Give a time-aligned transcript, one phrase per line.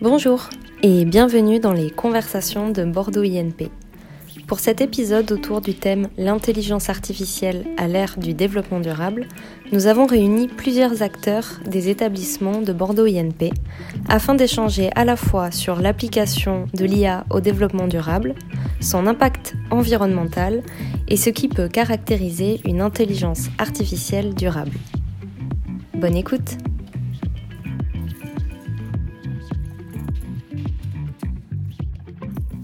[0.00, 0.48] Bonjour
[0.82, 3.70] et bienvenue dans les conversations de Bordeaux INP.
[4.48, 9.28] Pour cet épisode autour du thème L'intelligence artificielle à l'ère du développement durable,
[9.70, 13.50] nous avons réuni plusieurs acteurs des établissements de Bordeaux INP
[14.08, 18.34] afin d'échanger à la fois sur l'application de l'IA au développement durable,
[18.80, 20.62] son impact environnemental
[21.08, 24.72] et ce qui peut caractériser une intelligence artificielle durable.
[26.02, 26.56] Bonne écoute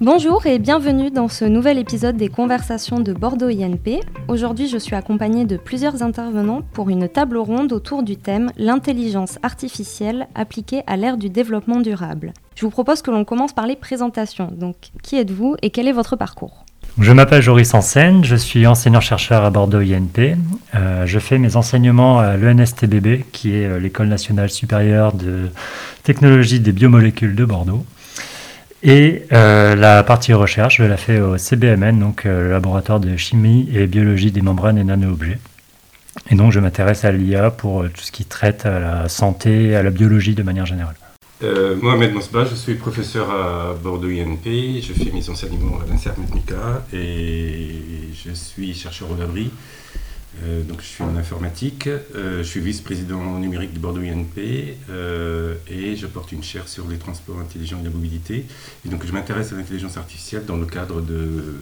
[0.01, 4.01] Bonjour et bienvenue dans ce nouvel épisode des conversations de Bordeaux INP.
[4.27, 9.39] Aujourd'hui, je suis accompagnée de plusieurs intervenants pour une table ronde autour du thème L'intelligence
[9.45, 12.33] artificielle appliquée à l'ère du développement durable.
[12.57, 14.51] Je vous propose que l'on commence par les présentations.
[14.51, 16.65] Donc, qui êtes-vous et quel est votre parcours?
[17.01, 20.37] Je m'appelle Joris Ansen, je suis enseignant-chercheur à Bordeaux INP.
[20.75, 25.49] Euh, je fais mes enseignements à l'ENSTBB, qui est euh, l'École nationale supérieure de
[26.03, 27.87] technologie des biomolécules de Bordeaux.
[28.83, 33.69] Et euh, la partie recherche, je la fais au CBMN, donc le laboratoire de chimie
[33.73, 35.39] et biologie des membranes et nano-objets.
[36.31, 39.85] Et donc je m'intéresse à l'IA pour tout ce qui traite à la santé, à
[39.85, 40.97] la biologie de manière générale.
[41.43, 46.27] Euh, Mohamed Mosba, je suis professeur à Bordeaux INP, je fais mes enseignements à l'INSERM
[46.93, 47.77] et
[48.13, 49.51] je suis chercheur au abri
[50.45, 55.55] euh, donc, je suis en informatique, euh, je suis vice-président numérique du Bordeaux INP euh,
[55.69, 58.45] et je porte une chaire sur les transports intelligents et la mobilité.
[58.87, 61.57] Et donc, je m'intéresse à l'intelligence artificielle dans le cadre de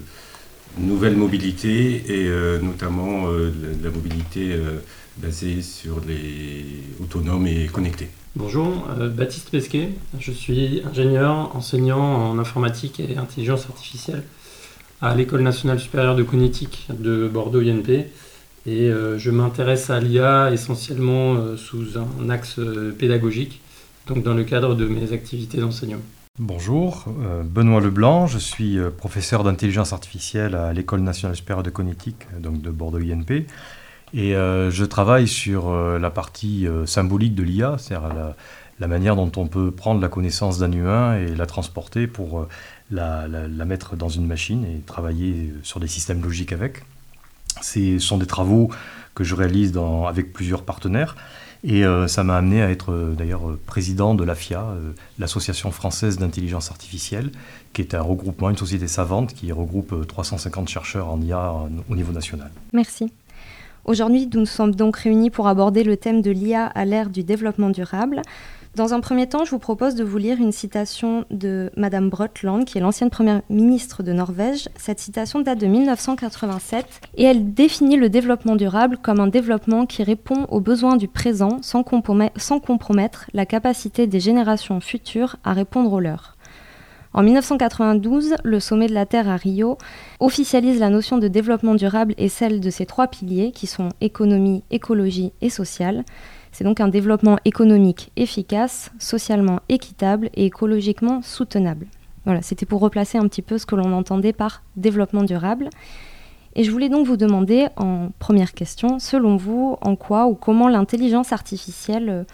[0.78, 2.28] nouvelles mobilités et
[2.60, 4.58] notamment la mobilité
[5.16, 6.64] basée sur les
[7.00, 8.10] autonomes et connectés.
[8.38, 9.88] Bonjour, Baptiste Pesquet,
[10.20, 14.24] je suis ingénieur, enseignant en informatique et intelligence artificielle
[15.00, 17.88] à l'École nationale supérieure de cognitique de Bordeaux INP.
[18.66, 23.62] Et euh, je m'intéresse à l'IA essentiellement euh, sous un axe euh, pédagogique,
[24.06, 26.02] donc dans le cadre de mes activités d'enseignement.
[26.38, 27.06] Bonjour,
[27.42, 32.70] Benoît Leblanc, je suis professeur d'intelligence artificielle à l'École nationale supérieure de cognitique donc de
[32.70, 33.46] Bordeaux INP.
[34.18, 38.34] Et je travaille sur la partie symbolique de l'IA, c'est-à-dire
[38.80, 42.48] la, manière dont on peut prendre la connaissance d'un humain et la transporter pour
[42.90, 43.28] la,
[43.66, 46.82] mettre dans une machine et travailler sur des systèmes logiques avec.
[47.60, 48.70] Ce sont des travaux
[49.14, 49.74] que je réalise
[50.06, 51.14] avec plusieurs partenaires.
[51.64, 54.64] Et euh, ça m'a amené à être euh, d'ailleurs euh, président de l'AFIA,
[55.18, 57.32] l'Association française d'intelligence artificielle,
[57.72, 61.52] qui est un regroupement, une société savante qui regroupe 350 chercheurs en IA
[61.88, 62.50] au niveau national.
[62.72, 63.10] Merci.
[63.86, 67.70] Aujourd'hui, nous sommes donc réunis pour aborder le thème de l'IA à l'ère du développement
[67.70, 68.22] durable.
[68.74, 72.64] Dans un premier temps, je vous propose de vous lire une citation de Madame Brundtland,
[72.64, 74.68] qui est l'ancienne première ministre de Norvège.
[74.74, 76.84] Cette citation date de 1987
[77.16, 81.60] et elle définit le développement durable comme un développement qui répond aux besoins du présent
[81.62, 86.35] sans compromettre la capacité des générations futures à répondre aux leurs.
[87.16, 89.78] En 1992, le sommet de la Terre à Rio
[90.20, 94.64] officialise la notion de développement durable et celle de ses trois piliers qui sont économie,
[94.70, 96.04] écologie et sociale.
[96.52, 101.86] C'est donc un développement économique efficace, socialement équitable et écologiquement soutenable.
[102.26, 105.70] Voilà, c'était pour replacer un petit peu ce que l'on entendait par développement durable.
[106.54, 110.68] Et je voulais donc vous demander en première question, selon vous, en quoi ou comment
[110.68, 112.24] l'intelligence artificielle euh,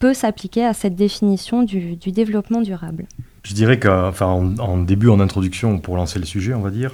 [0.00, 3.06] peut s'appliquer à cette définition du, développement durable?
[3.42, 6.92] Je dirais qu'en en, début, en introduction, pour lancer le sujet, on va dire,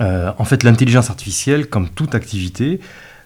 [0.00, 2.80] euh, en fait, l'intelligence artificielle, comme toute activité,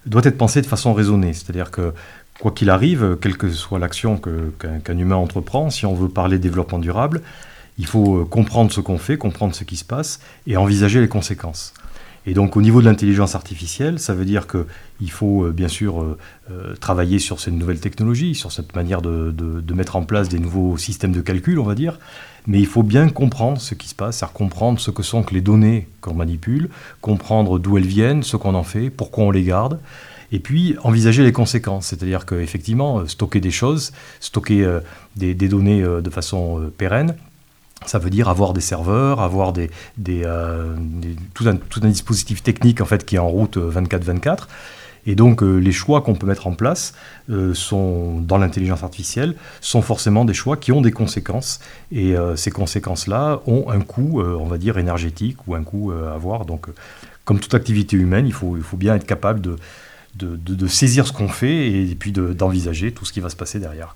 [0.06, 1.32] doit être pensée de façon raisonnée.
[1.32, 1.94] C'est-à-dire que
[2.40, 6.78] quoi qu'il arrive, quelle que soit l'action qu'un humain entreprend, si on veut parler développement
[6.78, 7.22] durable,
[7.78, 11.08] il faut euh, comprendre ce qu'on fait, comprendre ce qui se passe et envisager les
[11.08, 11.72] conséquences.
[12.26, 16.16] Et donc au niveau de l'intelligence artificielle, ça veut dire qu'il faut euh, bien sûr
[16.80, 20.76] travailler sur ces nouvelles technologies, sur cette manière de, de, mettre en place des nouveaux
[20.76, 21.98] systèmes de calcul, on va dire,
[22.46, 25.34] mais il faut bien comprendre ce qui se passe, c'est-à-dire comprendre ce que sont que
[25.34, 26.68] les données qu'on manipule,
[27.00, 29.80] comprendre d'où elles viennent, ce qu'on en fait, pourquoi on les garde,
[30.32, 34.80] et puis envisager les conséquences, c'est-à-dire qu'effectivement, euh, stocker des choses, stocker euh,
[35.16, 37.14] des, données euh, de façon pérenne,
[37.86, 39.70] ça veut dire avoir des serveurs, avoir des,
[41.34, 44.48] tout, un, dispositif technique en fait qui est en route 24-24.
[45.06, 46.94] Et donc les choix qu'on peut mettre en place
[47.52, 51.60] sont, dans l'intelligence artificielle sont forcément des choix qui ont des conséquences.
[51.92, 56.46] Et ces conséquences-là ont un coût, on va dire, énergétique ou un coût à avoir.
[56.46, 56.68] Donc
[57.24, 59.56] comme toute activité humaine, il faut, il faut bien être capable de,
[60.16, 63.94] de, saisir ce qu'on fait et, puis d'envisager tout ce qui va se passer derrière.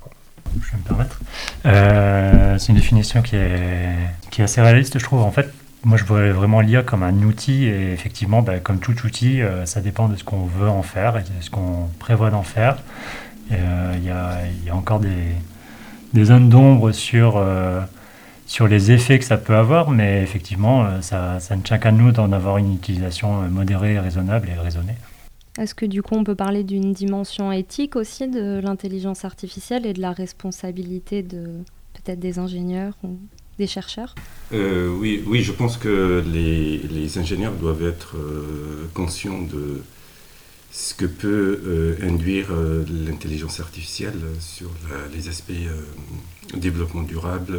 [0.55, 1.21] Je vais me permettre.
[1.67, 3.95] Euh, c'est une définition qui est,
[4.31, 5.21] qui est assez réaliste, je trouve.
[5.21, 5.53] En fait,
[5.85, 9.65] moi, je vois vraiment l'IA comme un outil et effectivement, bah, comme tout outil, euh,
[9.65, 12.79] ça dépend de ce qu'on veut en faire et de ce qu'on prévoit d'en faire.
[13.53, 17.81] Euh, il y, a, encore des, zones d'ombre sur, euh,
[18.47, 22.13] sur les effets que ça peut avoir, mais effectivement, ça, ça ne tient qu'à nous
[22.13, 24.97] d'en avoir une utilisation modérée, raisonnable et raisonnée.
[25.59, 29.93] Est-ce que du coup on peut parler d'une dimension éthique aussi de l'intelligence artificielle et
[29.93, 31.47] de la responsabilité de
[31.95, 33.19] peut-être des ingénieurs ou
[33.59, 34.15] des chercheurs?
[34.53, 39.83] Euh, oui, oui, je pense que les, ingénieurs doivent être euh, conscients de
[40.71, 42.49] ce que peut euh, induire
[43.07, 44.71] l'intelligence artificielle sur
[45.15, 45.53] les aspects
[46.55, 47.59] développement durable,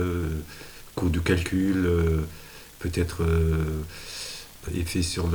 [0.96, 1.90] coût de calcul,
[2.80, 3.24] peut-être
[4.76, 5.28] effet sur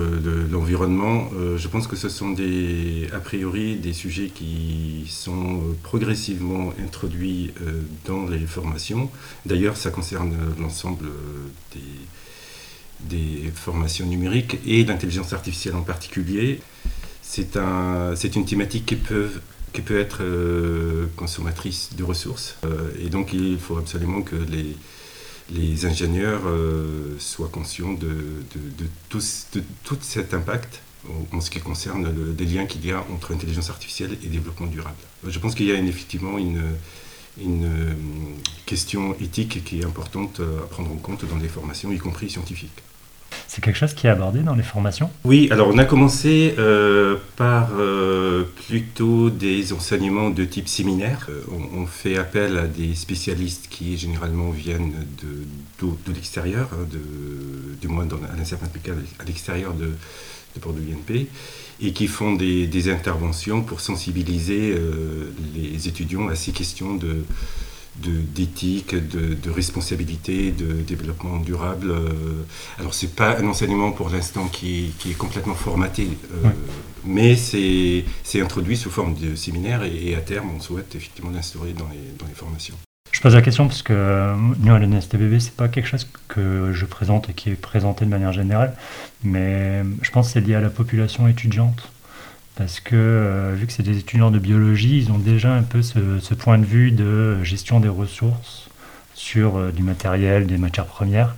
[0.50, 6.72] l'environnement, euh, je pense que ce sont des, a priori des sujets qui sont progressivement
[6.82, 9.10] introduits euh, dans les formations.
[9.46, 11.08] D'ailleurs, ça concerne l'ensemble
[11.72, 11.80] des,
[13.54, 16.60] formations numériques et l'intelligence artificielle en particulier.
[17.22, 19.30] C'est un, une thématique qui peut,
[19.90, 22.56] être euh, consommatrice de ressources.
[23.00, 24.76] et donc, il faut absolument que les
[25.50, 28.08] les ingénieurs euh, soient conscients de,
[29.08, 30.80] tout, cet impact
[31.32, 34.66] en ce qui concerne le, des liens qu'il y a entre intelligence artificielle et développement
[34.66, 34.96] durable.
[35.26, 36.62] Je pense qu'il y a effectivement une,
[37.40, 37.92] euh,
[38.64, 42.82] question éthique qui est importante à prendre en compte dans les formations, y compris scientifiques.
[43.48, 45.10] C'est quelque chose qui est abordé dans les formations?
[45.24, 51.28] Oui, alors on a commencé euh, par euh, plutôt des enseignements de type séminaire.
[51.28, 51.42] Euh,
[51.72, 56.86] on, fait appel à des spécialistes qui généralement viennent de, de, l'extérieur, hein,
[57.80, 58.66] du moins dans, à l'incertain
[59.18, 61.26] à l'extérieur de, de Bordeaux INP,
[61.80, 64.74] et qui font des interventions pour sensibiliser
[65.54, 67.24] les étudiants à ces questions de
[67.96, 71.90] d'éthique, de, de, responsabilité, de développement durable.
[71.90, 72.08] Euh,
[72.78, 76.08] alors c'est pas un enseignement pour l'instant qui, qui, est complètement formaté,
[76.44, 76.48] euh,
[77.04, 78.04] mais c'est
[78.40, 82.26] introduit sous forme de séminaire et, à terme on souhaite effectivement l'instaurer dans les, dans
[82.26, 82.74] les, formations.
[83.12, 86.72] Je pose la question parce que euh, nous à l'NSTBB c'est pas quelque chose que
[86.72, 88.76] je présente et qui est présenté de manière générale,
[89.22, 91.93] mais je pense que c'est lié à la population étudiante
[92.56, 95.82] parce que euh, vu que c'est des étudiants de biologie, ils ont déjà un peu
[95.82, 98.68] ce, point de vue de gestion des ressources
[99.14, 101.34] sur euh, du matériel, des matières premières,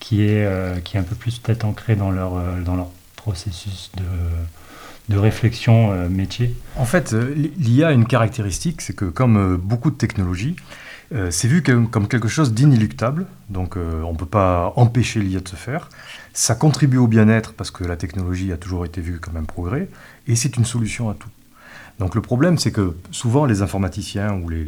[0.00, 2.32] qui est, euh, qui est un peu plus peut-être ancré dans leur,
[2.64, 6.54] dans leur processus de, de réflexion métier.
[6.76, 7.14] En fait,
[7.58, 10.56] l'IA a une caractéristique, c'est que comme beaucoup de technologies,
[11.30, 15.56] c'est vu comme quelque chose d'inéluctable, donc on ne peut pas empêcher l'IA de se
[15.56, 15.88] faire.
[16.32, 19.88] Ça contribue au bien-être parce que la technologie a toujours été vue comme un progrès,
[20.26, 21.28] et c'est une solution à tout.
[21.98, 24.64] Donc le problème, c'est que souvent les informaticiens ou les,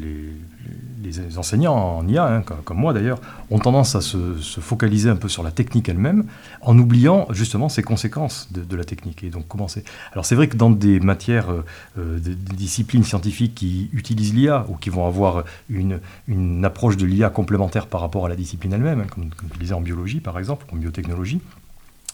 [1.37, 3.20] enseignants en IA, hein, comme, moi d'ailleurs,
[3.50, 6.25] ont tendance à se, focaliser un peu sur la technique elle-même,
[6.62, 9.23] en oubliant justement ses conséquences de, la technique.
[9.25, 9.44] Et donc.
[10.12, 11.64] Alors c'est vrai que dans des matières, euh,
[11.99, 16.00] euh, des, disciplines scientifiques qui utilisent l'IA ou qui vont avoir une,
[16.64, 19.75] approche de l'IA complémentaire par rapport à la discipline elle-même, hein, comme, comme tu disais
[19.75, 21.40] en biologie par exemple, en biotechnologie,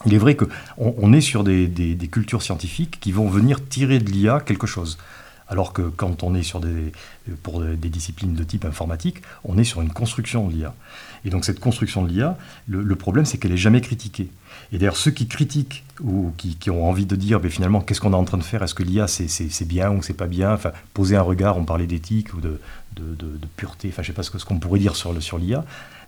[0.05, 0.47] il est vrai qu'on
[0.77, 1.69] on est sur des,
[2.11, 4.97] cultures scientifiques qui vont venir tirer de l'IA quelque chose.
[5.49, 6.91] Alors que quand on est sur des,
[7.43, 10.73] pour des disciplines de type informatique, on est sur une construction de l'IA.
[11.25, 12.37] Et donc cette construction de l'IA,
[12.67, 14.29] le, problème c'est qu'elle n'est jamais critiquée.
[14.71, 18.13] Et d'ailleurs ceux qui critiquent ou qui, ont envie de dire mais finalement qu'est-ce qu'on
[18.13, 18.63] est en train de faire?
[18.63, 20.57] Est-ce que l'IA c'est bien ou c'est pas bien?
[20.93, 22.59] Poser un regard, on parlait d'éthique ou de,
[23.55, 25.63] pureté, enfin je sais pas ce qu'on pourrait dire sur l'IA.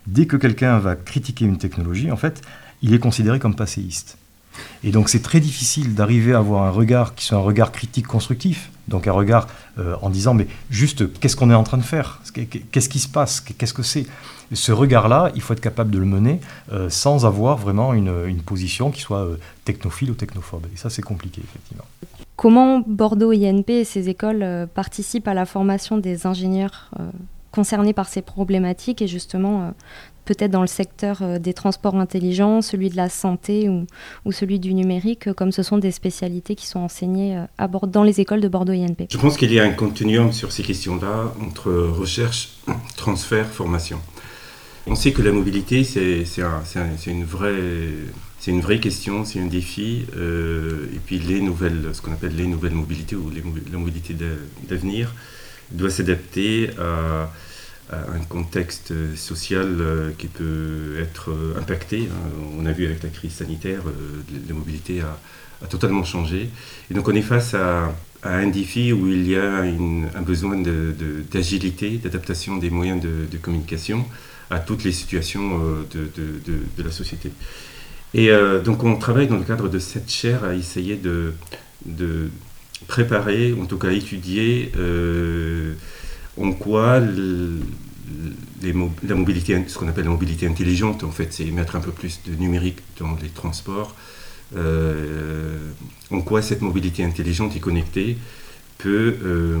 [0.06, 2.42] Dès que quelqu'un va critiquer une technologie, en fait,
[2.82, 4.18] il est considéré comme passéiste.
[4.84, 8.06] Et donc c'est très difficile d'arriver à avoir un regard qui soit un regard critique
[8.06, 9.46] constructif, donc un regard
[9.78, 12.20] euh, en disant mais juste qu'est-ce qu'on est en train de faire?
[12.72, 13.40] Qu'est-ce qui se passe?
[13.40, 14.06] Qu'est-ce que c'est?
[14.52, 16.40] Ce regard-là, il faut être capable de le mener
[16.72, 20.66] euh, sans avoir vraiment une, position qui soit euh, technophile ou technophobe.
[20.72, 21.84] Et ça c'est compliqué effectivement.
[22.36, 26.90] Comment Bordeaux INP et ses écoles participent à la formation des ingénieurs
[27.50, 29.72] concernés par ces problématiques et justement
[30.26, 34.74] peut-être dans le secteur euh, des transports intelligents, celui de la santé ou, celui du
[34.74, 38.74] numérique, comme ce sont des spécialités qui sont enseignées euh, dans les écoles de Bordeaux
[38.74, 39.06] INP.
[39.10, 42.58] Je pense qu'il y a un continuum sur ces questions-là entre recherche,
[42.96, 43.98] transfert, formation.
[44.86, 46.24] On sait que la mobilité, c'est
[47.06, 47.54] une vraie
[48.46, 50.06] c'est une vraie question, c'est un défi.
[50.16, 54.14] Euh, et puis les nouvelles, ce qu'on appelle les nouvelles mobilités ou la mobilité
[54.68, 55.12] d'avenir
[55.72, 57.28] doit s'adapter à,
[57.92, 62.08] un contexte social euh, qui peut être euh, impacté.
[62.10, 62.30] Hein.
[62.58, 65.18] On a vu avec la crise sanitaire, euh, la mobilité a,
[65.68, 66.50] totalement changé.
[66.90, 70.60] Et donc on est face à, un défi où il y a un besoin
[71.30, 74.04] d'agilité, d'adaptation des moyens de, communication
[74.50, 75.60] à toutes les situations
[75.94, 77.30] de, la société.
[78.14, 78.30] Et
[78.64, 82.30] donc on travaille dans le cadre de cette chaire à essayer de
[82.88, 84.72] préparer, en tout cas étudier
[86.36, 88.74] en quoi la
[89.14, 92.34] mobilité, ce qu'on appelle la mobilité intelligente, en fait, c'est mettre un peu plus de
[92.34, 93.94] numérique dans les transports.
[94.54, 95.58] Euh,
[96.10, 98.16] en quoi cette mobilité intelligente et connectée
[98.78, 99.58] peut euh,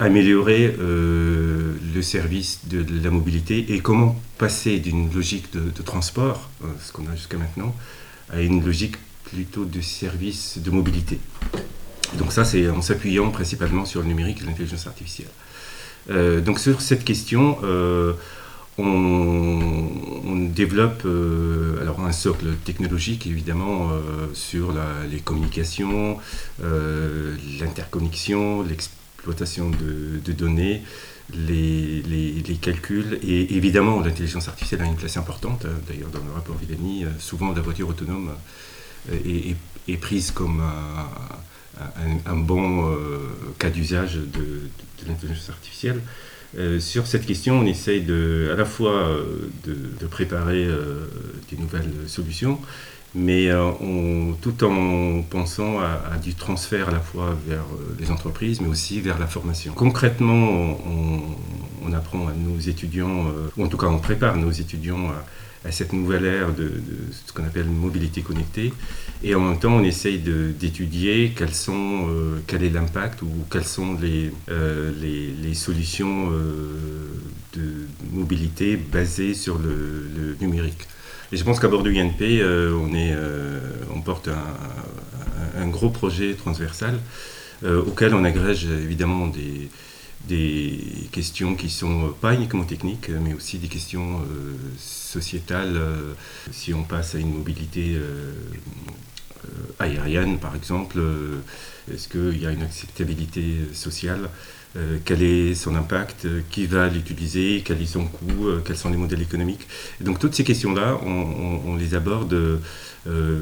[0.00, 6.50] améliorer euh, le service de, la mobilité et comment passer d'une logique de, de transport,
[6.80, 7.74] ce qu'on a jusqu'à maintenant,
[8.30, 11.20] à une logique plutôt de service de mobilité.
[12.18, 15.28] Donc ça, c'est en s'appuyant principalement sur le numérique et l'intelligence artificielle.
[16.08, 18.14] Euh, donc sur cette question, euh,
[18.78, 23.90] on, développe euh, alors un socle technologique évidemment
[24.34, 24.74] sur
[25.10, 26.18] les communications,
[27.60, 30.82] l'interconnexion, l'exploitation de, données,
[31.32, 35.66] les, calculs et évidemment l'intelligence artificielle a une place importante.
[35.88, 38.32] D'ailleurs dans le rapport Villani, souvent la voiture autonome
[39.08, 41.06] est, prise comme un,
[42.34, 42.96] bon
[43.58, 44.22] cas d'usage de,
[45.02, 46.00] de l'intelligence artificielle.
[46.58, 51.06] Euh, sur cette question, on essaye de, à la fois euh, de, préparer euh,
[51.50, 52.58] des nouvelles solutions,
[53.14, 53.48] mais
[54.40, 57.64] tout en pensant à, du transfert à la fois vers
[57.98, 59.72] les entreprises, mais aussi vers la formation.
[59.72, 60.78] Concrètement,
[61.82, 65.72] on, apprend à nos étudiants, ou en tout cas on prépare nos étudiants à, à
[65.72, 66.70] cette nouvelle ère de,
[67.26, 68.72] ce qu'on appelle mobilité connectée.
[69.22, 73.66] Et en même temps, on essaye d'étudier quels sont, euh, quel est l'impact ou quelles
[73.66, 76.72] sont les, euh, les, solutions euh,
[77.54, 80.88] de mobilité basées sur le, numérique.
[81.32, 83.14] Et je pense qu'à bord du INP, on, est,
[83.94, 86.98] on porte un, un, gros projet transversal
[87.62, 89.68] auquel on agrège évidemment des,
[90.28, 95.76] des questions qui sont pas uniquement techniques, mais aussi des questions euh, sociétales.
[95.76, 96.12] Euh,
[96.52, 98.34] si on passe à une mobilité euh,
[99.78, 101.00] aérienne, par exemple,
[101.92, 103.42] est-ce qu'il y a une acceptabilité
[103.72, 104.28] sociale
[105.04, 109.20] quel est son impact, qui va l'utiliser, quel est son coût, quels sont les modèles
[109.20, 109.66] économiques.
[110.00, 112.60] donc toutes ces questions-là, on, les aborde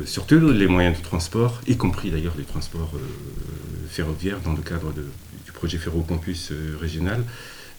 [0.06, 2.92] surtout les moyens de transport, y compris d'ailleurs les transports
[3.90, 5.04] ferroviaires dans le cadre de,
[5.58, 7.24] projet Ferrocampus euh, régional.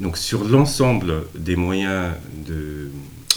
[0.02, 2.14] Donc sur l'ensemble des moyens
[2.46, 2.90] de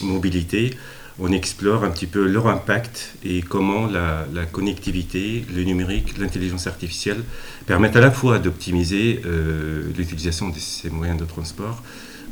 [0.02, 0.76] mobilité,
[1.22, 7.22] on explore un petit peu leur impact et comment la, connectivité, le numérique, l'intelligence artificielle
[7.64, 11.80] permettent à la fois d'optimiser euh, l'utilisation de ces moyens de transport,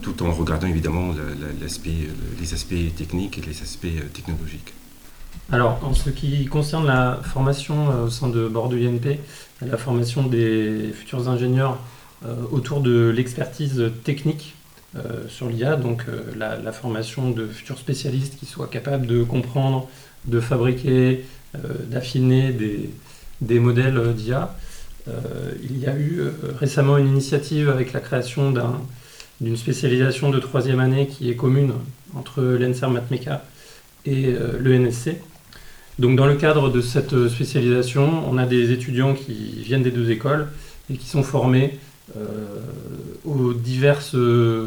[0.02, 1.14] tout en regardant évidemment
[1.62, 2.09] l'aspect,
[2.40, 4.75] les aspects techniques et les aspects euh, technologiques.
[5.52, 9.20] Alors, en ce qui concerne la formation au sein de Bordeaux INP,
[9.62, 11.78] la formation des futurs ingénieurs
[12.25, 14.56] euh, autour de l'expertise technique
[14.97, 19.88] euh, sur l'IA, donc euh, la, formation de futurs spécialistes qui soient capables de comprendre,
[20.26, 21.25] de fabriquer,
[21.88, 22.52] d'affiner
[23.40, 24.54] des, modèles d'IA.
[25.62, 26.23] il y a eu
[26.61, 28.52] récemment une initiative avec la création
[29.40, 31.73] d'une spécialisation de troisième année qui est commune
[32.14, 33.44] entre l'ENSER Matmeca
[34.06, 35.16] et l'ENSC.
[35.99, 40.11] Donc dans le cadre de cette spécialisation, on a des étudiants qui viennent des deux
[40.11, 40.49] écoles
[40.88, 41.89] et qui sont formés euh,
[43.24, 44.66] aux divers euh,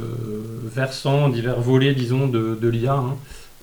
[0.63, 2.93] versants, divers volets, disons, de, l'IA.
[2.93, 3.15] Hein.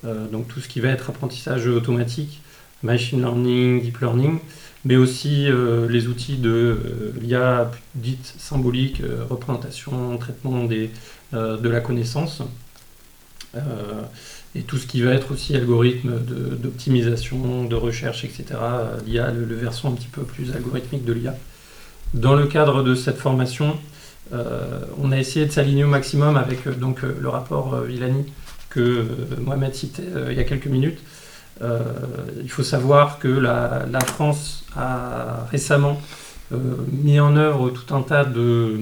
[0.04, 2.40] Euh, donc tout ce qui va être apprentissage automatique,
[2.82, 4.38] machine learning, deep learning,
[4.84, 5.48] mais aussi
[5.90, 10.88] les outils de l'IA dite symbolique, représentation, traitement des,
[11.34, 12.40] de la connaissance,
[14.54, 16.12] et tout ce qui va être aussi algorithme
[16.62, 18.44] d'optimisation, de, recherche, etc.
[19.06, 21.36] L'IA, le, le, versant un petit peu plus algorithmique de l'IA.
[22.14, 23.78] Dans le cadre de cette formation,
[24.32, 28.24] euh, on a essayé de s'aligner au maximum avec euh, donc, euh, le rapport Villani
[28.68, 29.06] que
[29.40, 31.00] Mohamed citait il y a quelques minutes.
[31.60, 36.00] il faut savoir que la, France a récemment
[36.92, 38.78] mis en œuvre tout un tas de,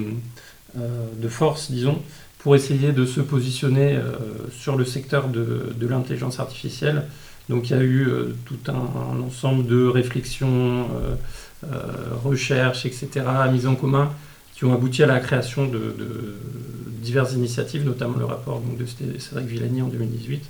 [0.76, 2.02] de forces, disons,
[2.40, 3.98] pour essayer de se positionner
[4.50, 7.04] sur le secteur de, l'intelligence artificielle.
[7.48, 8.06] Donc il y a eu
[8.44, 10.86] tout un, ensemble de réflexions,
[12.24, 13.08] recherche, etc.,
[13.52, 14.10] mise en commun,
[14.58, 15.94] qui ont abouti à la création de,
[17.00, 20.42] diverses initiatives, notamment le rapport de Cédric Villani en 2018.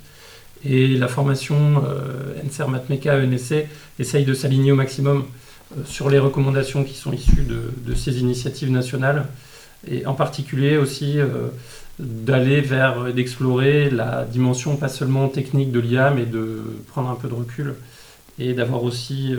[0.65, 3.67] Et la formation euh, NCR Matmeca ENSC
[3.99, 5.25] essaye de s'aligner au maximum
[5.77, 9.27] euh, sur les recommandations qui sont issues de, ces initiatives nationales,
[9.87, 11.19] et en particulier aussi
[11.99, 17.27] d'aller vers, d'explorer la dimension pas seulement technique de l'IA, mais de prendre un peu
[17.27, 17.75] de recul
[18.39, 19.35] et d'avoir aussi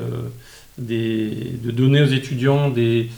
[0.81, 3.11] de donner aux étudiants des,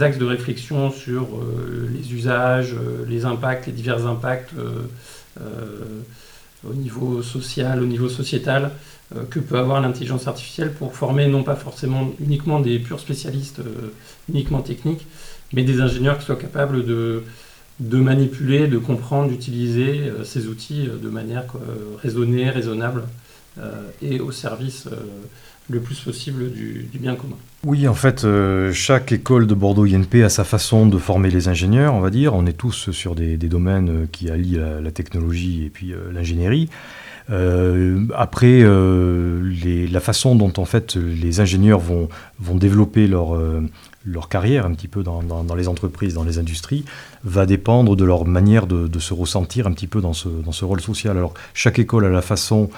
[0.00, 5.42] axes de réflexion sur euh, les usages, euh, les impacts, les divers impacts euh,
[6.68, 8.70] au niveau social, au niveau sociétal,
[9.28, 13.60] que peut avoir l'intelligence artificielle pour former non pas forcément uniquement des purs spécialistes
[14.30, 15.06] uniquement techniques,
[15.52, 17.22] mais des ingénieurs qui soient capables de,
[17.80, 21.44] de manipuler, de comprendre, d'utiliser ces outils de manière
[22.02, 23.02] raisonnée, raisonnable
[24.00, 24.88] et au service
[25.70, 27.36] le plus possible du, bien commun.
[27.64, 31.48] Oui, en fait, euh, chaque école de Bordeaux INP a sa façon de former les
[31.48, 32.34] ingénieurs, on va dire.
[32.34, 36.68] On est tous sur des, domaines euh, qui allient la, technologie et puis euh, l'ingénierie.
[38.14, 42.08] après, la façon dont en fait les ingénieurs vont,
[42.40, 43.38] vont développer leur,
[44.04, 46.84] leur carrière un petit peu dans, les entreprises, dans les industries,
[47.24, 50.64] va dépendre de leur manière de, se ressentir un petit peu dans ce, dans ce,
[50.64, 51.16] rôle social.
[51.16, 52.70] Alors chaque école a, la façon,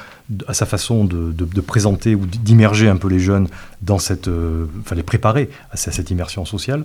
[0.47, 3.49] a sa façon de, présenter ou d'immerger un peu les jeunes
[3.83, 6.85] dans cette, euh, enfin les préparer à cette immersion sociale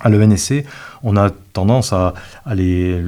[0.00, 0.64] à l'ENSC,
[1.02, 2.14] on a tendance à,
[2.54, 3.02] les,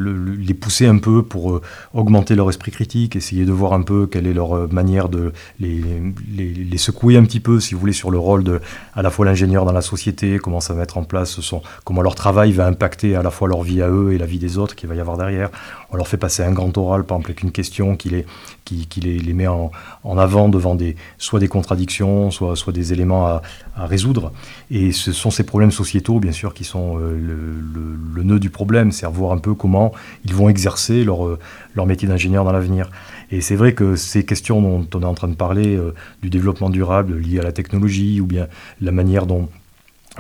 [0.61, 1.63] pousser un peu pour euh,
[1.95, 5.33] augmenter leur esprit critique, essayer de voir un peu quelle est leur euh, manière de
[5.61, 8.61] les, secouer un petit peu, si vous voulez, sur le rôle de
[8.95, 11.39] à la fois l'ingénieur dans la société, comment ça va mettre en place,
[11.85, 14.39] comment leur travail va impacter à la fois leur vie à eux et la vie
[14.39, 15.51] des autres qu'il va y avoir derrière.
[15.91, 19.47] On leur fait passer un grand oral, par exemple, avec une question qui les, met
[19.47, 19.71] en,
[20.19, 23.43] avant devant des, soit des contradictions, soit, des éléments à,
[23.77, 24.33] à résoudre.
[24.71, 27.80] Et ce sont ces problèmes sociétaux, bien sûr, qui sont euh, le,
[28.15, 29.93] le, nœud du problème, c'est à voir un peu comment
[30.25, 31.39] ils vont exercer leur, euh,
[31.75, 32.91] leur métier d'ingénieur dans l'avenir.
[33.31, 36.31] Et c'est vrai que ces questions dont on est en train de parler, euh, du
[36.31, 38.47] développement durable lié à la technologie, ou bien
[38.81, 39.49] la manière dont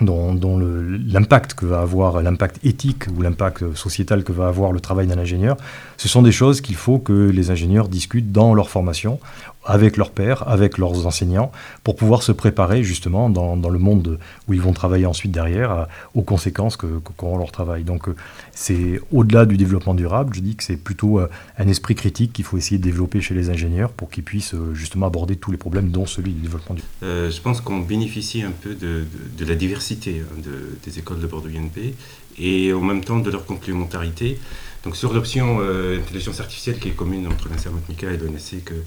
[0.00, 5.06] dont, l'impact que va avoir, l'impact éthique ou l'impact sociétal que va avoir le travail
[5.06, 5.56] d'un ingénieur,
[5.96, 9.18] ce sont des choses qu'il faut que les ingénieurs discutent dans leur formation,
[9.64, 11.52] avec leurs pairs, avec leurs enseignants,
[11.84, 16.22] pour pouvoir se préparer justement dans, le monde où ils vont travailler ensuite derrière, aux
[16.22, 16.86] conséquences que,
[17.16, 17.84] qu'auront leur travail.
[17.84, 18.16] Donc euh,
[18.52, 22.44] c'est au-delà du développement durable, je dis que c'est plutôt euh, un esprit critique qu'il
[22.44, 25.58] faut essayer de développer chez les ingénieurs pour qu'ils puissent euh, justement aborder tous les
[25.58, 27.30] problèmes, dont celui du développement durable.
[27.30, 29.04] je pense qu'on bénéficie un peu de,
[29.44, 30.50] la diversité hein,
[30.84, 31.94] des écoles de Bordeaux-INP
[32.38, 34.38] et en même temps de leur complémentarité.
[34.84, 38.82] Donc sur l'option intelligence artificielle qui est commune entre l'INSERM et l'ONSC euh,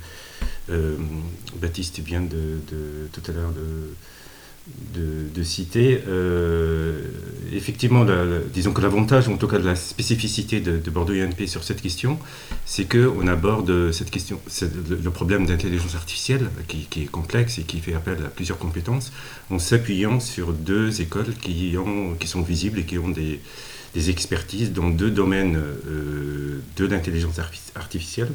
[1.62, 2.60] Baptiste vient de,
[3.12, 6.02] tout à l'heure de, citer.
[6.08, 7.02] Euh,
[7.52, 8.06] effectivement,
[8.54, 12.17] disons que l'avantage, en tout cas de la spécificité de, Bordeaux INP sur cette question,
[12.65, 17.93] c'est qu'on aborde cette question, le problème d'intelligence artificielle qui, est complexe et qui fait
[17.93, 19.12] appel à plusieurs compétences,
[19.49, 23.39] en s'appuyant sur deux écoles qui, ont, qui sont visibles et qui ont des,
[23.95, 27.39] expertises dans deux domaines euh, de l'intelligence
[27.76, 28.32] artificielle,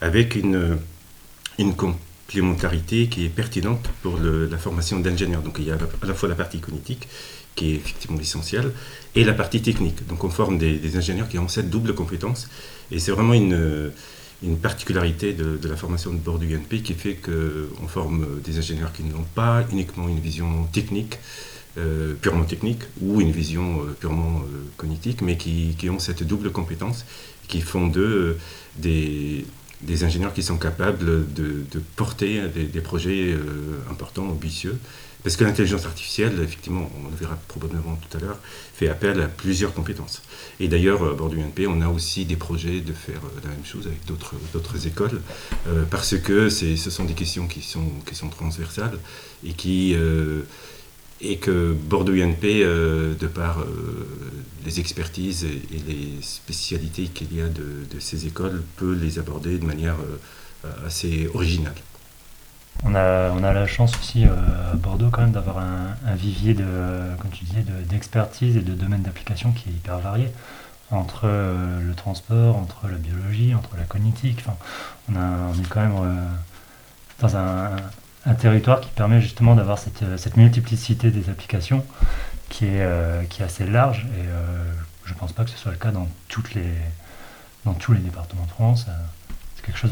[0.00, 0.76] avec une
[1.58, 5.42] une complémentarité qui est pertinente pour la formation d'ingénieurs.
[5.42, 6.98] Donc il y a à la fois la partie cognitive,
[7.54, 8.72] qui est effectivement essentielle,
[9.14, 10.06] et la partie technique.
[10.06, 12.48] Donc on forme des, ingénieurs qui ont cette double compétence,
[12.90, 13.92] et c'est vraiment une,
[14.42, 18.92] une particularité de, la formation de bord du UNP qui fait qu'on forme des ingénieurs
[18.92, 21.18] qui n'ont pas uniquement une vision technique,
[21.78, 26.22] euh, purement technique, ou une vision euh, purement euh, cognitive, mais qui, qui, ont cette
[26.22, 27.04] double compétence,
[27.48, 28.38] qui font d'eux
[28.78, 29.44] des
[29.82, 31.64] des ingénieurs qui sont capables de,
[31.96, 34.78] porter des, projets euh, importants, ambitieux.
[35.22, 38.38] Parce que l'intelligence artificielle, effectivement, on le verra probablement tout à l'heure,
[38.74, 40.22] fait appel à plusieurs compétences.
[40.60, 43.50] Et d'ailleurs, à bord du UNP, on a aussi des projets de faire euh, la
[43.50, 45.20] même chose avec d'autres écoles,
[45.66, 48.98] euh, parce que ce sont des questions qui sont, qui sont transversales
[49.44, 49.96] et qui
[51.20, 53.66] et que Bordeaux UNP, euh, de par euh,
[54.64, 59.64] les expertises et, les spécialités qu'il y a de, ces écoles, peut les aborder de
[59.64, 59.96] manière
[60.64, 61.74] euh, assez originale.
[62.84, 66.64] On a, on a la chance aussi à Bordeaux quand même d'avoir un, vivier de,
[67.18, 70.28] comme tu disais, d'expertise et de domaines d'application qui est hyper varié
[70.90, 74.44] entre le transport, entre la biologie, entre la cognitique.
[74.46, 74.56] Enfin,
[75.08, 76.28] on, est quand même
[77.18, 77.76] dans un,
[78.26, 81.84] un territoire qui permet justement d'avoir cette, euh, multiplicité des applications
[82.48, 84.64] qui est, euh, assez large et euh,
[85.04, 88.86] je ne pense pas que ce soit le cas dans, tous les départements de France.
[89.56, 89.90] C'est quelque chose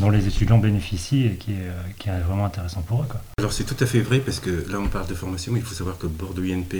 [0.00, 3.06] dont, les étudiants bénéficient et qui est, qui est vraiment intéressant pour eux.
[3.38, 5.74] Alors c'est tout à fait vrai parce que là on parle de formation, il faut
[5.74, 6.74] savoir que Bordeaux INP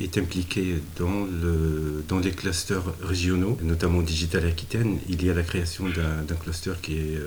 [0.00, 4.98] est impliqué dans, le, dans les clusters régionaux, notamment Digital Aquitaine.
[5.08, 7.18] Il y a la création d'un cluster qui est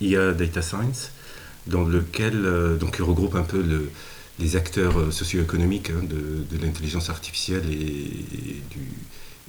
[0.00, 1.10] IA Data Science
[1.66, 3.64] dans lequel euh, donc, il regroupe un peu
[4.38, 8.62] les acteurs euh, socio-économiques hein, de, l'intelligence artificielle et,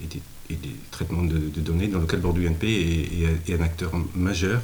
[0.06, 0.22] des,
[0.92, 4.62] traitements de, données, dans lequel Bordeaux UNP est, un acteur majeur.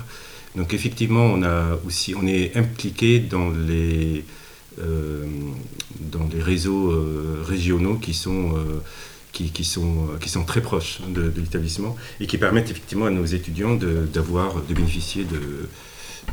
[0.55, 4.23] Donc effectivement, on, a aussi, on est impliqué dans les,
[4.79, 5.25] euh,
[5.99, 6.93] dans les réseaux
[7.43, 8.53] régionaux qui sont
[9.31, 13.75] qui, sont, qui sont très proches de, l'établissement et qui permettent effectivement à nos étudiants
[13.75, 15.67] d'avoir, de, bénéficier de,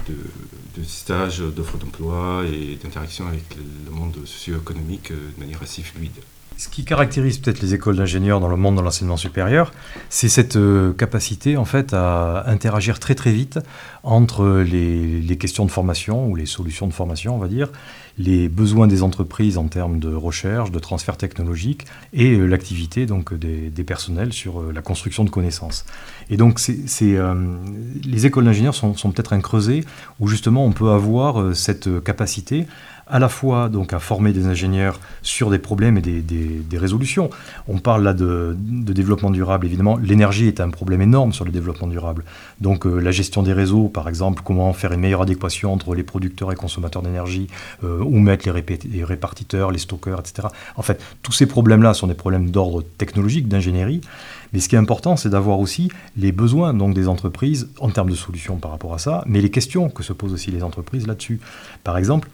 [0.09, 6.21] de, stages, d'offres d'emploi et d'interaction avec le monde socio-économique de manière assez fluide.
[6.61, 9.73] Ce qui caractérise peut-être les écoles d'ingénieurs dans le monde de l'enseignement supérieur,
[10.11, 13.59] c'est cette euh, capacité en fait à interagir très très vite
[14.03, 17.71] entre les, questions de formation ou les solutions de formation, on va dire,
[18.19, 23.33] les besoins des entreprises en termes de recherche, de transfert technologique et euh, l'activité donc
[23.33, 25.87] des, personnels sur euh, la construction de connaissances.
[26.29, 29.85] Et donc les écoles d'ingénieurs sont peut-être un creuset
[30.21, 32.67] où justement on peut avoir cette capacité
[33.11, 37.29] à la fois donc à former des ingénieurs sur des problèmes et des, résolutions.
[37.69, 39.99] On parle là de, développement durable, évidemment.
[39.99, 42.25] L'énergie est un problème énorme sur le développement durable.
[42.61, 46.03] Donc euh, la gestion des réseaux, par exemple, comment faire une meilleure adéquation entre les
[46.03, 47.49] producteurs et consommateurs d'énergie,
[47.85, 50.49] euh, où mettre les, les, répartiteurs, les stockeurs, etc.
[50.77, 54.01] En fait, tous ces problèmes-là sont des problèmes d'ordre technologique, d'ingénierie.
[54.53, 58.11] Mais ce qui est important, c'est d'avoir aussi les besoins donc, des entreprises en termes
[58.11, 61.07] de solutions par rapport à ça, mais les questions que se posent aussi les entreprises
[61.07, 61.41] là-dessus.
[61.85, 62.29] Par exemple,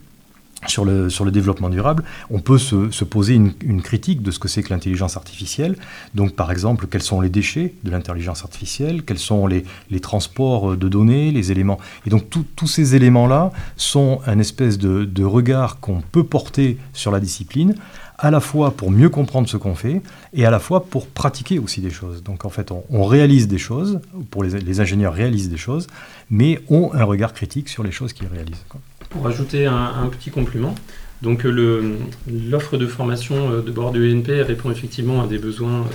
[0.67, 4.39] sur le, sur le développement durable, on peut se, se poser une, critique de ce
[4.39, 5.77] que c'est que l'intelligence artificielle.
[6.15, 10.77] Donc, par exemple, quels sont les déchets de l'intelligence artificielle, quels sont les, les, transports
[10.77, 11.79] de données, les éléments.
[12.07, 17.11] Et donc, tous ces éléments-là sont un espèce de, de regard qu'on peut porter sur
[17.11, 17.75] la discipline,
[18.19, 20.01] à la fois pour mieux comprendre ce qu'on fait
[20.33, 22.23] et à la fois pour pratiquer aussi des choses.
[22.23, 25.87] Donc, en fait, on, réalise des choses, pour les, les, ingénieurs réalisent des choses,
[26.31, 28.65] mais ont un regard critique sur les choses qu'ils réalisent.
[29.17, 30.75] Pour ajouter un, petit complément,
[31.23, 35.87] donc l'offre de formation euh, de bord de l'ENP répond effectivement à des besoins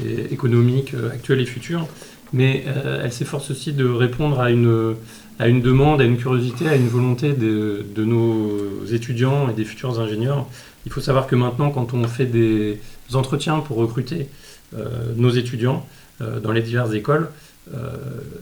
[0.00, 1.88] euh, économiques euh, actuels et futurs,
[2.32, 2.64] mais
[3.02, 4.94] elle s'efforce aussi de répondre à une,
[5.40, 9.64] à une demande, à une curiosité, à une volonté de, de, nos étudiants et des
[9.64, 10.46] futurs ingénieurs.
[10.86, 12.80] Il faut savoir que maintenant, quand on fait des
[13.14, 14.28] entretiens pour recruter
[15.16, 15.86] nos étudiants
[16.20, 17.30] dans les diverses écoles,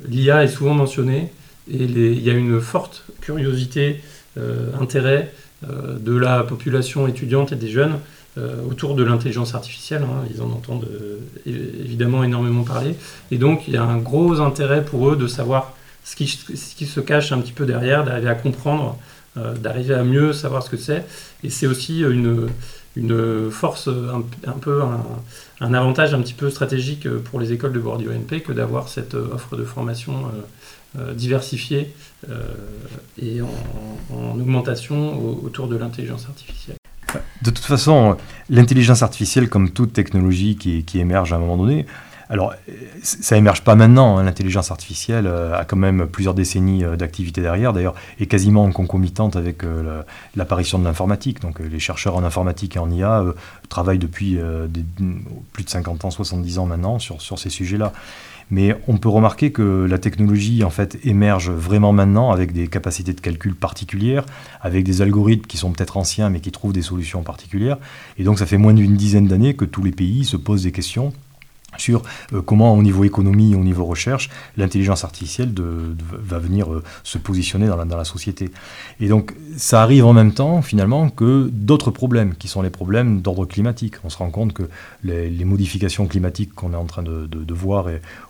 [0.08, 1.30] l'IA est souvent mentionnée
[1.70, 4.00] et il y a une forte curiosité,
[4.36, 8.00] euh, intérêt euh, de la population étudiante et des jeunes
[8.36, 10.02] euh, autour de l'intelligence artificielle.
[10.02, 10.26] Hein.
[10.28, 10.88] ils en entendent
[11.46, 12.96] évidemment énormément parler.
[13.30, 16.74] Et donc, il y a un gros intérêt pour eux de savoir ce qui, ce
[16.74, 18.98] qui se cache un petit peu derrière, d'arriver à comprendre,
[19.36, 21.04] d'arriver à mieux savoir ce que c'est.
[21.44, 22.48] Et c'est aussi une,
[22.96, 24.82] une force, un, peu
[25.60, 29.14] un, avantage un petit peu stratégique pour les écoles de Bordeaux NP que d'avoir cette
[29.14, 30.24] offre de formation
[31.14, 31.92] diversifiée
[32.30, 32.42] euh,
[33.20, 36.76] et en, augmentation autour de l'intelligence artificielle.
[37.42, 38.16] De toute façon,
[38.50, 41.86] l'intelligence artificielle, comme toute technologie qui, émerge à un moment donné,
[42.30, 42.54] alors,
[43.02, 44.16] ça émerge pas maintenant.
[44.16, 44.24] Hein.
[44.24, 49.62] L'intelligence artificielle euh, a quand même plusieurs décennies d'activité derrière, d'ailleurs, et quasiment concomitante avec
[50.34, 51.40] l'apparition de l'informatique.
[51.40, 53.24] Donc, les chercheurs en informatique et en IA
[53.68, 54.38] travaillent depuis
[55.52, 57.92] plus de 50 ans, 70 ans maintenant sur ces sujets-là.
[58.50, 60.62] Mais on peut remarquer que la technologie
[61.02, 64.24] émerge vraiment maintenant avec des capacités de calcul particulières,
[64.60, 67.78] avec des algorithmes qui sont peut-être anciens mais qui trouvent des solutions particulières.
[68.18, 70.72] Et donc ça fait moins d'une dizaine d'années que tous les pays se posent des
[70.72, 71.12] questions
[71.78, 75.52] sur euh, comment au niveau économie, au niveau recherche, l'intelligence artificielle
[76.10, 78.50] va venir euh, se positionner dans la, société.
[79.00, 83.22] Et donc ça arrive en même temps finalement que d'autres problèmes, qui sont les problèmes
[83.22, 83.94] d'ordre climatique.
[84.04, 84.64] On se rend compte que
[85.02, 87.86] les, modifications climatiques qu'on est en train de, voir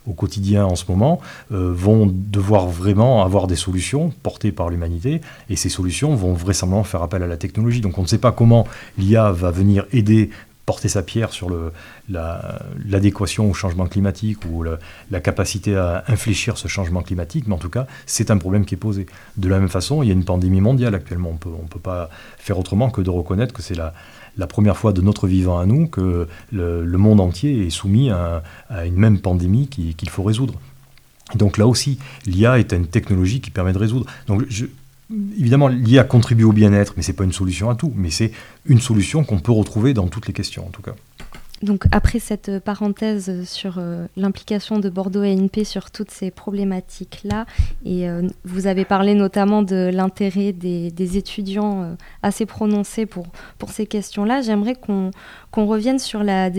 [0.06, 1.20] au quotidien en ce moment
[1.52, 6.84] euh, vont devoir vraiment avoir des solutions portées par l'humanité, et ces solutions vont vraisemblablement
[6.84, 7.80] faire appel à la technologie.
[7.80, 8.66] Donc on ne sait pas comment
[8.98, 10.30] l'IA va venir aider
[10.66, 11.50] porter sa pierre sur
[12.08, 14.64] l'adéquation au changement climatique ou
[15.10, 18.74] la, capacité à infléchir ce changement climatique, mais en tout cas, c'est un problème qui
[18.74, 19.06] est posé.
[19.36, 21.30] De la même façon, il y a une pandémie mondiale actuellement.
[21.30, 23.94] On peut, ne peut pas faire autrement que de reconnaître que c'est la,
[24.36, 28.42] la première fois de notre vivant à nous que le, monde entier est soumis à,
[28.84, 30.54] une même pandémie qu'il faut résoudre.
[31.34, 34.06] donc là aussi, l'IA est une technologie qui permet de résoudre.
[34.26, 34.66] Donc je,
[35.10, 38.32] évidemment, l'IA contribue au bien-être, mais ce n'est pas une solution à tout, mais c'est
[38.66, 40.94] une solution qu'on peut retrouver dans toutes les questions en tout cas.
[41.64, 47.46] Donc après cette parenthèse sur euh, l'implication de Bordeaux ANP sur toutes ces problématiques-là,
[47.86, 53.70] et euh, vous avez parlé notamment de l'intérêt des, étudiants euh, assez prononcé pour, pour
[53.70, 55.10] ces questions-là, j'aimerais qu'on
[55.54, 56.50] revienne sur, la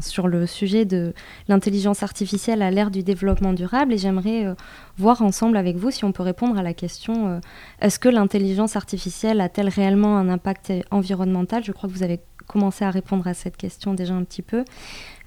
[0.00, 1.14] sur le sujet de
[1.48, 4.54] l'intelligence artificielle à l'ère du développement durable, et j'aimerais
[4.98, 7.40] voir ensemble avec vous si on peut répondre à la question
[7.80, 11.64] est-ce que l'intelligence artificielle a-t-elle réellement un impact environnemental?
[11.64, 14.64] Je crois que vous avez commencer à répondre à cette question déjà un petit peu.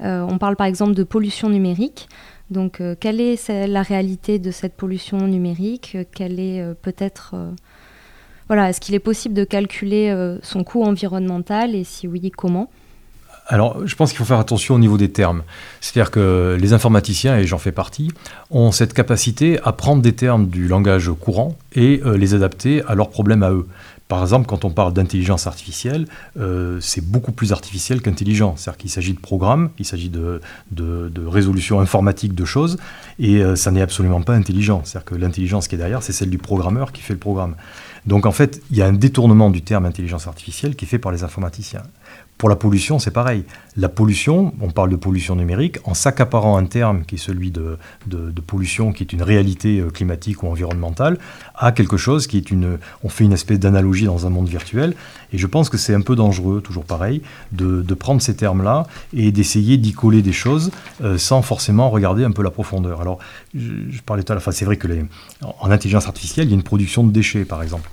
[0.01, 2.10] Euh, on parle par exemple de pollution numérique.
[2.51, 5.97] Donc, euh, quelle est la réalité de cette pollution numérique?
[6.13, 7.36] Quelle est euh, peut-être
[8.47, 12.69] voilà, est-ce qu'il est possible de calculer son coût environnemental et si oui, comment?
[13.47, 15.43] Alors, je pense qu'il faut faire attention au niveau des termes.
[15.80, 18.12] C'est-à-dire que les informaticiens, et j'en fais partie,
[18.49, 22.95] ont cette capacité à prendre des termes du langage courant et euh, les adapter à
[22.95, 23.67] leurs problèmes à eux.
[24.08, 26.08] Par exemple, quand on parle d'intelligence artificielle,
[26.39, 28.56] euh, c'est beaucoup plus artificiel qu'intelligent.
[28.56, 30.41] C'est-à-dire qu'il s'agit de programmes, il s'agit de,
[31.26, 32.78] résolution informatique de choses,
[33.18, 34.82] et euh, ça n'est absolument pas intelligent.
[34.84, 37.56] C'est-à-dire que l'intelligence qui est derrière, c'est celle du programmeur qui fait le programme.
[38.06, 41.00] Donc en fait, il y a un détournement du terme intelligence artificielle qui est fait
[41.00, 41.82] par les informaticiens.
[42.38, 43.45] Pour la pollution, c'est pareil.
[43.78, 47.78] La pollution, on parle de pollution numérique, en s'accaparant un terme qui est celui de,
[48.45, 51.17] pollution, qui est une réalité euh, climatique ou environnementale,
[51.56, 52.78] à quelque chose qui est une...
[53.04, 54.95] On fait une espèce d'analogie dans un monde virtuel,
[55.32, 57.21] et je pense que c'est un peu dangereux, toujours pareil,
[57.54, 60.71] de, prendre ces termes-là et d'essayer d'y coller des choses
[61.02, 63.00] euh, sans forcément regarder un peu la profondeur.
[63.00, 63.19] Alors,
[63.54, 64.88] je, parlais tout à l'heure, c'est vrai que
[65.62, 67.89] en intelligence artificielle, il y a une production de déchets, par exemple.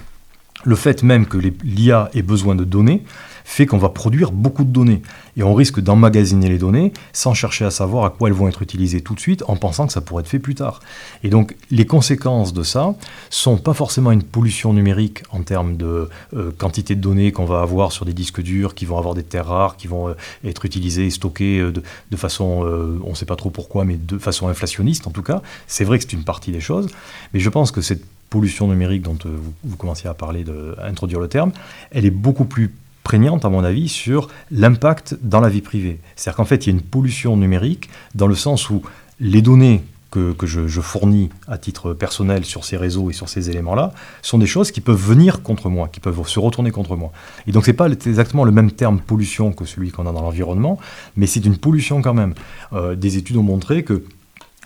[0.65, 3.03] Le fait même que l'IA ait besoin de données,
[3.45, 5.03] fait qu'on va produire beaucoup de données.
[5.37, 8.63] Et on risque d'emmagasiner les données sans chercher à savoir à quoi elles vont être
[8.63, 10.81] utilisées tout de suite en pensant que ça pourrait être fait plus tard.
[11.25, 12.95] Et donc les conséquences de ça
[13.31, 17.63] sont pas forcément une pollution numérique en termes de euh, quantité de données qu'on va
[17.63, 20.65] avoir sur des disques durs qui vont avoir des terres rares, qui vont euh, être
[20.65, 22.63] utilisées et stockées euh, de, façon,
[23.05, 25.43] on ne sait pas trop pourquoi, mais de façon inflationniste en tout cas.
[25.67, 26.89] C'est vrai que c'est une partie des choses,
[27.33, 30.87] mais je pense que cette pollution numérique dont vous, vous commenciez à parler, de, à
[30.87, 31.53] introduire le terme,
[31.91, 36.01] elle est beaucoup plus prégnante, à mon avis, sur l'impact dans la vie privée.
[36.17, 38.83] C'est-à-dire qu'en fait, il y a une pollution numérique dans le sens où
[39.21, 43.93] les données que, je, fournis à titre personnel sur ces réseaux et sur ces éléments-là
[44.21, 47.13] sont des choses qui peuvent venir contre moi, qui peuvent se retourner contre moi.
[47.47, 50.21] Et donc, ce n'est pas exactement le même terme pollution que celui qu'on a dans
[50.21, 50.79] l'environnement,
[51.17, 52.35] mais c'est une pollution quand même.
[52.75, 54.05] Euh, des études ont montré que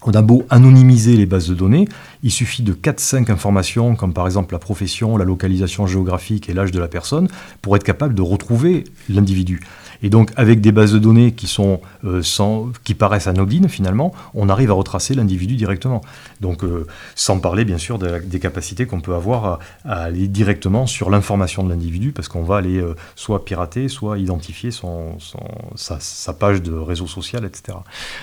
[0.03, 1.89] on a beau anonymiser les bases de données,
[2.23, 6.71] il suffit de 4-5 informations, comme par exemple la profession, la localisation géographique et l'âge
[6.71, 7.29] de la personne,
[7.63, 9.61] pour être capable de retrouver l'individu.
[10.07, 14.14] Et donc, avec des bases de données qui, sont, euh, sans, qui paraissent anodines, finalement,
[14.35, 16.01] on arrive à retracer l'individu directement.
[16.40, 21.11] Donc, euh, sans parler, bien sûr, des capacités qu'on peut avoir à, aller directement sur
[21.11, 26.73] l'information de l'individu, parce qu'on va aller euh, soit pirater, soit identifier sa, page de
[26.73, 27.79] réseau social, etc.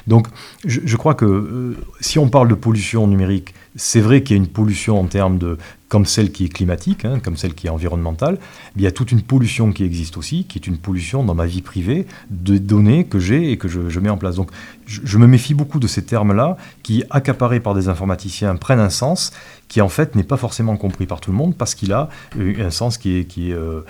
[0.08, 0.28] Donc,
[0.63, 4.50] je crois que si on parle de pollution numérique, c'est vrai qu'il y a une
[4.50, 5.58] pollution en termes de,
[5.94, 8.40] comme celle qui est climatique, hein, comme celle qui est environnementale,
[8.76, 11.46] il y a toute une pollution qui existe aussi, qui est une pollution dans ma
[11.46, 14.36] vie privée de données que j'ai et que je, mets en place.
[14.36, 14.50] Donc
[14.86, 19.34] je, me méfie beaucoup de ces termes-là qui, accaparés par des informaticiens, prennent un sens
[19.68, 22.10] qui en fait n'est pas forcément compris par tout le monde parce qu'il a
[22.40, 23.82] euh, un sens qui est, qui est euh,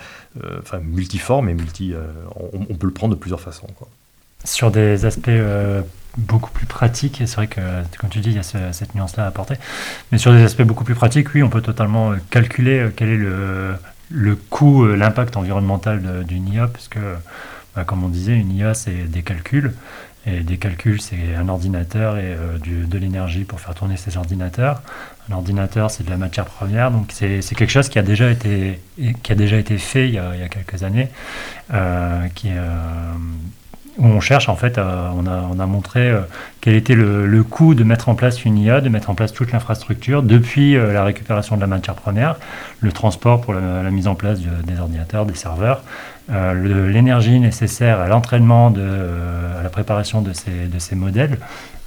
[0.42, 1.94] euh, enfin, multiforme et multi,
[2.36, 3.66] on, peut le prendre de plusieurs façons.
[4.44, 5.30] Sur des aspects
[6.16, 7.20] beaucoup plus pratique.
[7.20, 7.60] Et c'est vrai que,
[7.98, 9.54] comme tu dis, il y a cette nuance-là à apporter.
[10.12, 13.08] Mais sur des aspects beaucoup plus pratiques, oui, on peut totalement euh, calculer euh, quel
[13.08, 13.74] est le,
[14.10, 17.00] le coût, euh, l'impact environnemental d'une IA, parce que,
[17.74, 19.72] bah, comme on disait, une IA, c'est des calculs.
[20.26, 22.34] Et des calculs, c'est un ordinateur et
[22.66, 24.80] de l'énergie pour faire tourner ces ordinateurs.
[25.28, 26.90] Un ordinateur, c'est de la matière première.
[26.90, 28.80] Donc, c'est quelque chose qui a déjà été,
[29.22, 31.10] qui a déjà été fait il y a, quelques années,
[32.34, 32.48] qui
[33.98, 36.20] on cherche, en fait, on, a, on, a, montré euh,
[36.60, 39.52] quel était le, coût de mettre en place une IA, de mettre en place toute
[39.52, 42.36] l'infrastructure, depuis euh, la récupération de la matière première,
[42.80, 45.82] le transport pour la, mise en place des ordinateurs, des serveurs,
[46.30, 51.38] euh, l'énergie nécessaire à l'entraînement, à la préparation de ces modèles,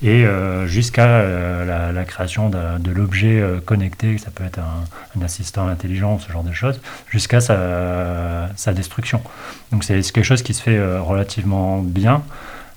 [0.03, 5.67] et euh, jusqu'à euh, la, création de, l'objet euh, connecté, ça peut être un, assistant
[5.67, 6.79] intelligent, ce genre de choses,
[7.09, 9.21] jusqu'à sa, destruction.
[9.71, 12.21] Donc c'est quelque chose qui se fait relativement bien.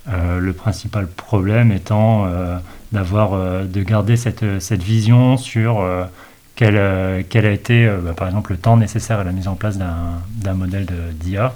[0.09, 2.27] le principal problème étant
[2.93, 3.33] d'avoir,
[3.65, 4.43] de garder cette,
[4.83, 5.87] vision sur
[6.57, 9.77] quel, quel, a été, bah, par exemple, le temps nécessaire à la mise en place
[9.77, 10.87] d'un modèle
[11.21, 11.53] d'IA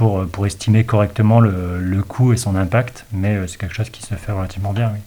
[0.00, 4.00] pour, pour estimer correctement le, coût et son impact, mais euh, c'est quelque chose qui
[4.00, 5.00] se fait relativement bien, oui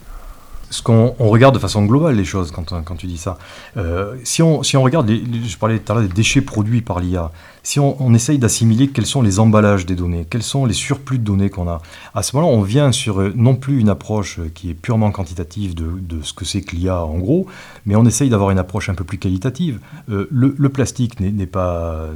[0.87, 3.37] on regarde de façon globale les choses quand, tu dis ça.
[3.77, 6.99] Euh, si, on, si on regarde, je parlais tout à l'heure des déchets produits par
[6.99, 7.31] l'IA,
[7.65, 11.23] si on, essaye d'assimiler quels sont les emballages des données, quels sont les surplus de
[11.23, 11.81] données qu'on a,
[12.13, 15.11] à ce moment-là, on vient sur euh, non plus une approche euh, qui est purement
[15.11, 17.47] quantitative de, ce que c'est que l'IA en gros,
[17.85, 19.79] mais on essaye d'avoir une approche un peu plus qualitative.
[20.09, 22.09] Euh, le, plastique n'est pas...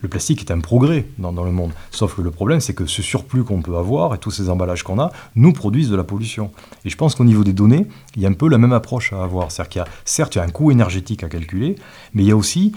[0.00, 3.02] le plastique est un progrès dans, le monde, sauf que le problème, c'est que ce
[3.02, 6.50] surplus qu'on peut avoir et tous ces emballages qu'on a nous produisent de la pollution.
[6.86, 9.12] Et je pense qu'au niveau des données, il y a un peu la même approche
[9.12, 9.52] à avoir.
[9.52, 11.76] C'est-à-dire qu'il y a, certes, il y a un coût énergétique à calculer,
[12.14, 12.72] mais il y a aussi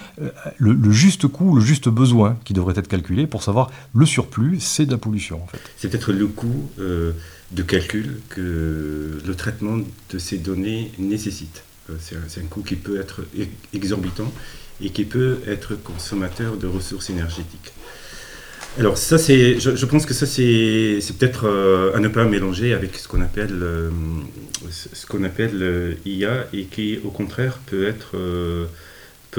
[0.57, 4.85] le juste coût le juste besoin qui devrait être calculé pour savoir le surplus, c'est
[4.85, 5.41] de la pollution.
[5.77, 7.11] C'est peut-être le coût euh,
[7.51, 9.77] de calcul que le traitement
[10.11, 11.63] de ces données nécessite.
[11.89, 11.93] Euh,
[12.27, 13.21] c'est un, coût qui peut être
[13.73, 14.31] exorbitant
[14.81, 17.73] et qui peut être consommateur de ressources énergétiques.
[18.77, 22.97] Alors ça c'est, je, pense que ça c'est, peut-être euh, à ne pas mélanger avec
[22.97, 23.89] ce qu'on appelle, euh,
[24.69, 28.17] ce appelle IA et qui au contraire peut être,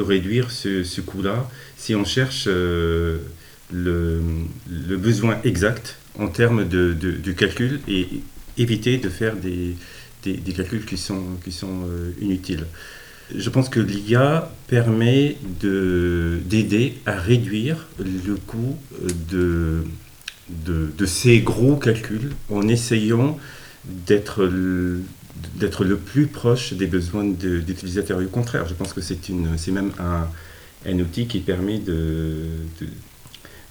[0.00, 3.20] réduire ce, coût-là si on cherche le,
[3.70, 8.09] le, besoin exact en termes de, de, calcul et
[8.59, 9.76] éviter de faire des,
[10.24, 11.82] des, calculs qui sont, qui sont
[12.20, 12.66] inutiles.
[13.35, 18.78] Je pense que l'IA permet d'aider à réduire le coût
[19.30, 19.82] de,
[20.48, 23.38] de, ces gros calculs en essayant
[23.85, 24.44] d'être
[25.57, 28.18] d'être le plus proche des besoins d'utilisateurs.
[28.20, 29.29] Au contraire, je pense que c'est
[29.68, 30.29] même un,
[30.87, 32.46] un, outil qui permet de,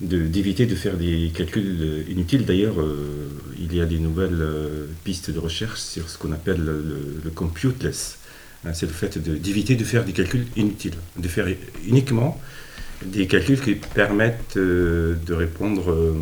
[0.02, 2.46] d'éviter de, faire des calculs inutiles.
[2.46, 6.62] D'ailleurs, euh, il y a des nouvelles euh, pistes de recherche sur ce qu'on appelle
[6.64, 8.18] le, le, computeless,
[8.66, 11.48] Hein, c'est le fait d'éviter de, faire des calculs inutiles, de faire
[11.86, 12.40] uniquement
[13.06, 16.16] des calculs qui permettent euh, de répondre euh,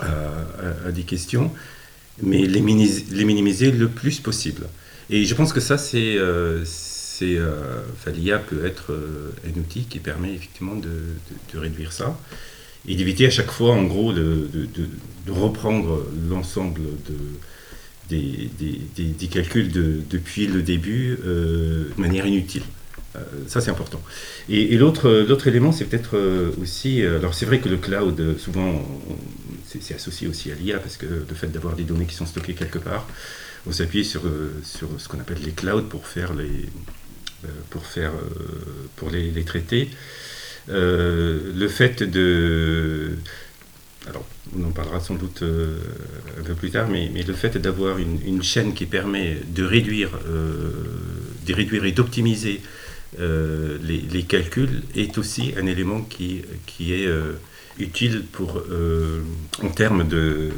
[0.00, 1.50] à, des questions,
[2.22, 4.66] mais les, minimiser le plus possible.
[5.10, 6.64] Et je pense que ça, c'est, euh,
[8.06, 8.92] l'IA peut être
[9.46, 12.18] un outil qui permet effectivement de, réduire ça
[12.88, 14.48] et d'éviter à chaque fois, en gros, de
[15.28, 17.16] reprendre l'ensemble de
[18.08, 19.70] des, calculs
[20.08, 22.62] depuis le début euh, de manière inutile.
[23.16, 24.02] Euh, ça, c'est important.
[24.48, 27.02] Et, l'autre élément, c'est peut-être euh, aussi.
[27.02, 28.86] Alors, c'est vrai que le cloud, souvent,
[29.80, 32.54] c'est associé aussi à l'IA, parce que le fait d'avoir des données qui sont stockées
[32.54, 33.06] quelque part,
[33.66, 34.22] on s'appuie sur,
[34.64, 36.68] ce qu'on appelle les clouds pour faire les,
[37.70, 38.12] pour faire,
[38.96, 39.88] pour les, traiter.
[40.68, 43.16] le fait de
[44.08, 44.24] alors
[44.56, 45.78] on en parlera sans doute euh,
[46.38, 50.70] un peu plus tard, mais, le fait d'avoir une, chaîne qui permet de réduire, euh,
[51.46, 52.60] de réduire et d'optimiser
[53.20, 57.08] euh, les, calculs est aussi un élément qui, qui est
[57.78, 58.62] utile pour,
[59.62, 60.50] en termes de,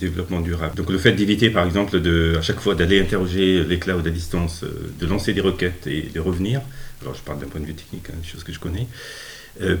[0.00, 0.74] développement durable.
[0.76, 2.00] Donc le fait d'éviter par exemple
[2.36, 4.64] à chaque fois d'aller interroger les clouds à distance,
[4.98, 6.60] de lancer des requêtes et de revenir,
[7.02, 8.86] alors je parle d'un point de vue technique, hein, des choses que je connais,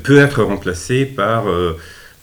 [0.02, 1.46] peut être remplacé par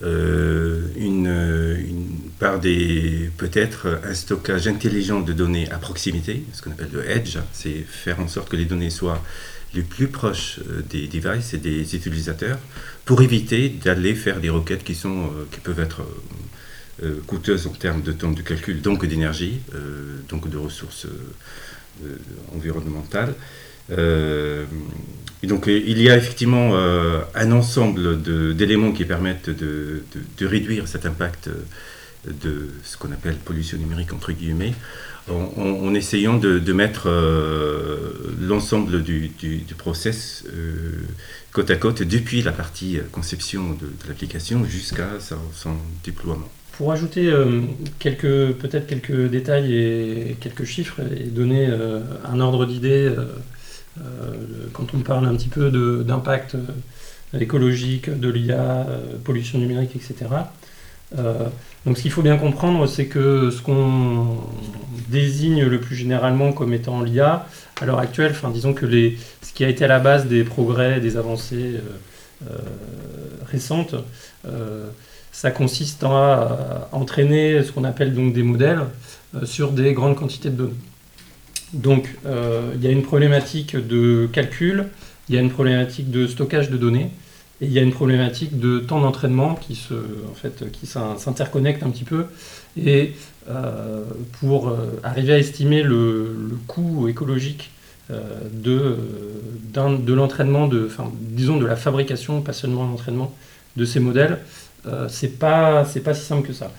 [0.04, 6.90] euh, une, par des peut-être un stockage intelligent de données à proximité, ce qu'on appelle
[6.92, 9.24] le edge, c'est faire en sorte que les données soient
[9.74, 12.60] les plus proches euh, des devices et des utilisateurs
[13.06, 16.02] pour éviter d'aller faire des requêtes qui, sont, euh, qui peuvent être
[17.26, 19.60] coûteuses en termes de temps de calcul, donc d'énergie,
[20.30, 21.08] donc de ressources
[22.54, 23.34] environnementales.
[23.92, 24.66] Euh,
[25.44, 28.22] donc il y a effectivement euh, un ensemble
[28.56, 30.04] d'éléments qui permettent de,
[30.42, 31.50] réduire cet impact
[32.26, 34.74] de ce qu'on appelle pollution numérique entre guillemets,
[35.30, 39.32] en, essayant de, mettre euh, l'ensemble du,
[39.78, 40.46] process
[41.52, 46.50] côte à côte depuis la partie conception de, l'application jusqu'à son, déploiement.
[46.72, 47.30] Pour ajouter
[48.00, 51.68] peut-être quelques détails et quelques chiffres et donner
[52.26, 53.26] un ordre d'idée euh,
[54.74, 55.70] quand on parle un petit peu
[56.04, 60.30] d'impact euh, écologique, de l'IA, euh, pollution numérique, etc.
[61.86, 64.38] donc ce qu'il faut bien comprendre, c'est que ce qu'on
[65.10, 67.48] désigne le plus généralement comme étant l'IA,
[67.80, 71.18] à l'heure actuelle, disons que ce qui a été à la base des progrès, des
[71.18, 71.80] avancées
[73.46, 73.94] récentes,
[75.32, 78.82] ça consiste à, entraîner ce qu'on appelle donc des modèles
[79.44, 80.74] sur des grandes quantités de données.
[81.74, 84.86] Donc, euh, il y a une problématique de calcul,
[85.28, 87.10] il y a une problématique de stockage de données,
[87.62, 89.94] et il y a une problématique de temps d'entraînement qui se,
[91.18, 92.26] s'interconnecte un petit peu.
[92.78, 93.14] Et
[93.50, 94.04] euh,
[94.40, 96.36] pour euh, arriver à estimer le,
[96.68, 97.72] coût écologique
[98.54, 98.98] de,
[100.14, 100.70] l'entraînement,
[101.20, 103.34] disons de la fabrication, pas seulement l'entraînement
[103.76, 104.40] de ces modèles,
[105.08, 106.72] c'est pas, pas si simple que ça.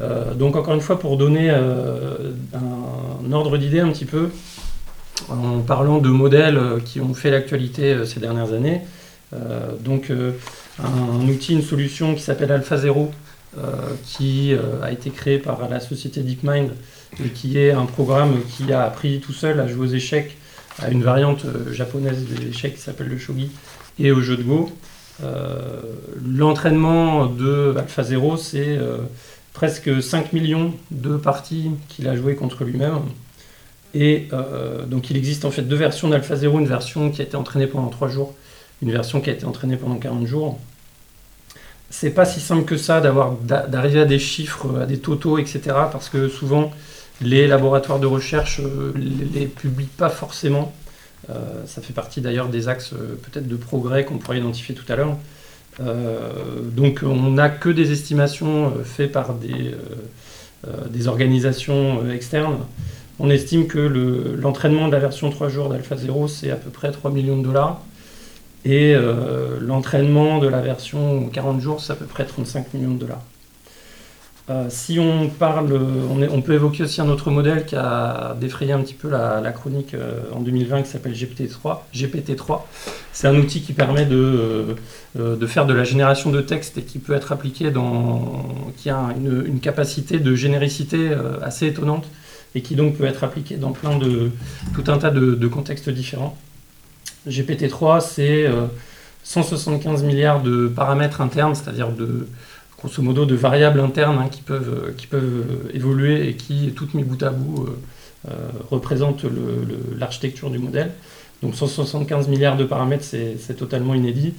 [0.00, 4.30] Euh, donc encore une fois, pour donner euh, un, ordre d'idée un petit peu,
[5.28, 8.82] en parlant de modèles qui ont fait l'actualité euh, ces dernières années,
[9.80, 10.12] donc
[10.80, 13.10] un, outil, une solution qui s'appelle AlphaZero,
[14.04, 16.70] qui a été créé par la société DeepMind
[17.18, 20.36] et qui est un programme qui a appris tout seul à jouer aux échecs
[20.80, 23.50] à une variante japonaise des échecs qui s'appelle le shogi
[23.98, 24.70] et au jeu de Go.
[26.24, 28.78] L'entraînement de AlphaZero, c'est
[29.54, 33.00] presque 5 millions de parties qu'il a jouées contre lui-même.
[33.94, 37.36] Et euh, donc il existe en fait deux versions d'AlphaZero, une version qui a été
[37.36, 38.34] entraînée pendant 3 jours,
[38.82, 40.58] une version qui a été entraînée pendant 40 jours.
[41.88, 45.60] C'est pas si simple que ça d'arriver à des chiffres, à des totaux, etc.
[45.92, 46.72] Parce que souvent
[47.20, 50.74] les laboratoires de recherche euh, les, les publient pas forcément.
[51.30, 54.96] Euh, ça fait partie d'ailleurs des axes peut-être de progrès qu'on pourrait identifier tout à
[54.96, 55.16] l'heure.
[55.80, 59.74] Donc on n'a que des estimations faites par des,
[60.90, 62.58] des organisations externes.
[63.18, 66.92] On estime que l'entraînement de la version 3 jours d'Alpha 0, c'est à peu près
[66.92, 67.80] 3 millions de dollars.
[68.64, 68.94] Et
[69.60, 73.22] l'entraînement de la version 40 jours, c'est à peu près 35 millions de dollars.
[74.50, 78.80] Euh, si on parle, on, peut évoquer aussi un autre modèle qui a défrayé un
[78.80, 81.78] petit peu la, chronique euh, en 2020 qui s'appelle GPT-3.
[81.94, 82.60] GPT-3,
[83.14, 84.76] c'est un outil qui permet de,
[85.18, 88.90] euh, de, faire de la génération de texte et qui peut être appliqué dans, qui
[88.90, 92.06] a une, capacité de généricité assez étonnante
[92.54, 94.30] et qui donc peut être appliqué dans plein de
[94.74, 96.36] tout un tas de contextes différents.
[97.26, 98.46] GPT-3, c'est
[99.22, 102.28] 175 milliards de paramètres internes, c'est-à-dire de
[102.78, 107.04] grosso modo de variables internes hein, qui, peuvent, qui peuvent évoluer et qui, toutes mis
[107.04, 107.78] bout à bout, euh,
[108.30, 109.26] euh, représentent
[109.98, 110.92] l'architecture du modèle.
[111.42, 114.34] Donc 175 milliards de paramètres, c'est totalement inédit.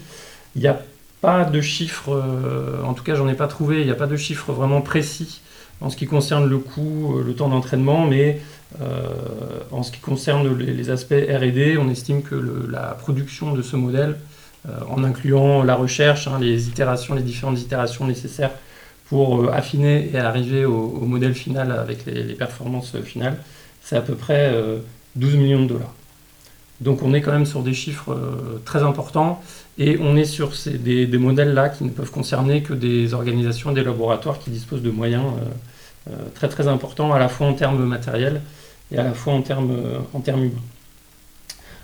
[0.56, 0.82] Il n'y a
[1.22, 4.08] pas de chiffres, euh, en tout cas j'en ai pas trouvé, il n'y a pas
[4.08, 5.42] de chiffres vraiment précis
[5.82, 8.40] en ce qui concerne le coût, le temps d'entraînement, mais
[9.72, 12.36] en ce qui concerne les, aspects RD, on estime que
[12.70, 14.35] la production de ce modèle euh,
[14.90, 18.52] en incluant la recherche, hein, les itérations, les différentes itérations nécessaires
[19.08, 23.38] pour euh, affiner et arriver au, modèle final avec les, performances finales,
[23.82, 24.54] c'est à peu près
[25.16, 25.94] 12 euh, millions de dollars.
[26.82, 28.18] Donc on est quand même sur des chiffres
[28.66, 29.42] très importants
[29.78, 33.84] et on est sur des, modèles-là qui ne peuvent concerner que des organisations et des
[33.84, 35.24] laboratoires qui disposent de moyens
[36.34, 38.42] très très importants à la fois en termes matériels
[38.92, 39.72] et à la fois en termes
[40.28, 40.52] humains.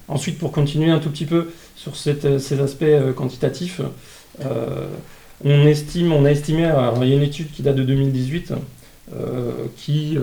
[0.09, 1.51] Ensuite, pour continuer un tout petit peu
[1.81, 1.93] sur
[2.25, 3.81] euh, ces aspects euh, quantitatifs,
[4.45, 4.85] euh,
[5.43, 6.69] on a estimé,
[7.01, 8.53] il y a une étude qui date de 2018
[9.75, 10.17] qui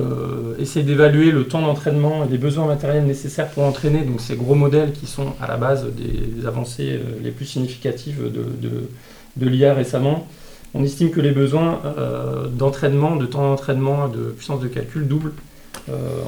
[0.61, 4.54] essaie d'évaluer le temps d'entraînement et les besoins matériels nécessaires pour entraîner donc ces gros
[4.54, 8.88] modèles qui sont à la base des avancées les plus significatives de,
[9.36, 10.28] de, l'IA récemment.
[10.72, 11.80] On estime que les besoins
[12.52, 15.34] d'entraînement, de temps d'entraînement, de puissance de calcul doublent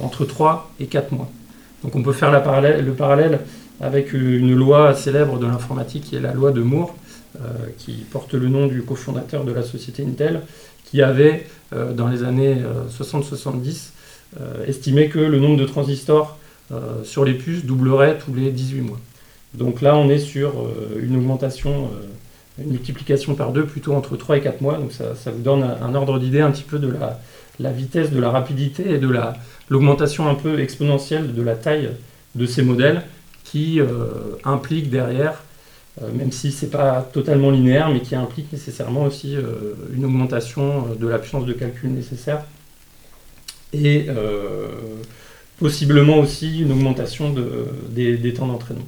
[0.03, 1.31] entre 3 et 4 mois.
[1.85, 3.39] Donc on peut faire le parallèle
[3.81, 6.95] avec une loi célèbre de l'informatique qui est la loi de Moore,
[7.39, 7.47] euh,
[7.79, 10.43] qui porte le nom du cofondateur de la société Intel,
[10.85, 12.57] qui avait, euh, dans les années
[12.91, 13.93] 60-70,
[14.41, 16.37] euh, estimé que le nombre de transistors
[17.03, 19.01] sur les puces doublerait tous les 18 mois.
[19.55, 20.53] Donc là, on est sur
[21.03, 21.91] une augmentation,
[22.61, 24.79] une multiplication par deux, plutôt entre 3 et 4 mois.
[24.79, 27.19] Donc ça, vous donne un, ordre d'idée un petit peu de la,
[27.59, 29.13] la, vitesse, de la rapidité et de
[29.69, 31.91] l'augmentation un peu exponentielle de la taille
[32.37, 33.03] de ces modèles
[33.51, 33.87] qui euh,
[34.45, 35.43] implique derrière,
[36.01, 40.05] euh, même si ce n'est pas totalement linéaire, mais qui implique nécessairement aussi euh, une
[40.05, 42.45] augmentation de la puissance de calcul nécessaire
[43.73, 44.09] et
[45.61, 47.33] possiblement aussi une augmentation
[47.91, 48.85] des, temps d'entraînement.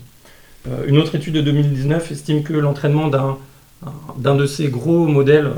[0.88, 3.38] une autre étude de 2019 estime que l'entraînement d'un
[4.18, 5.50] d'un de ces gros modèles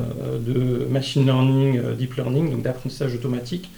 [0.46, 3.70] de machine learning, deep learning, donc d'apprentissage automatique,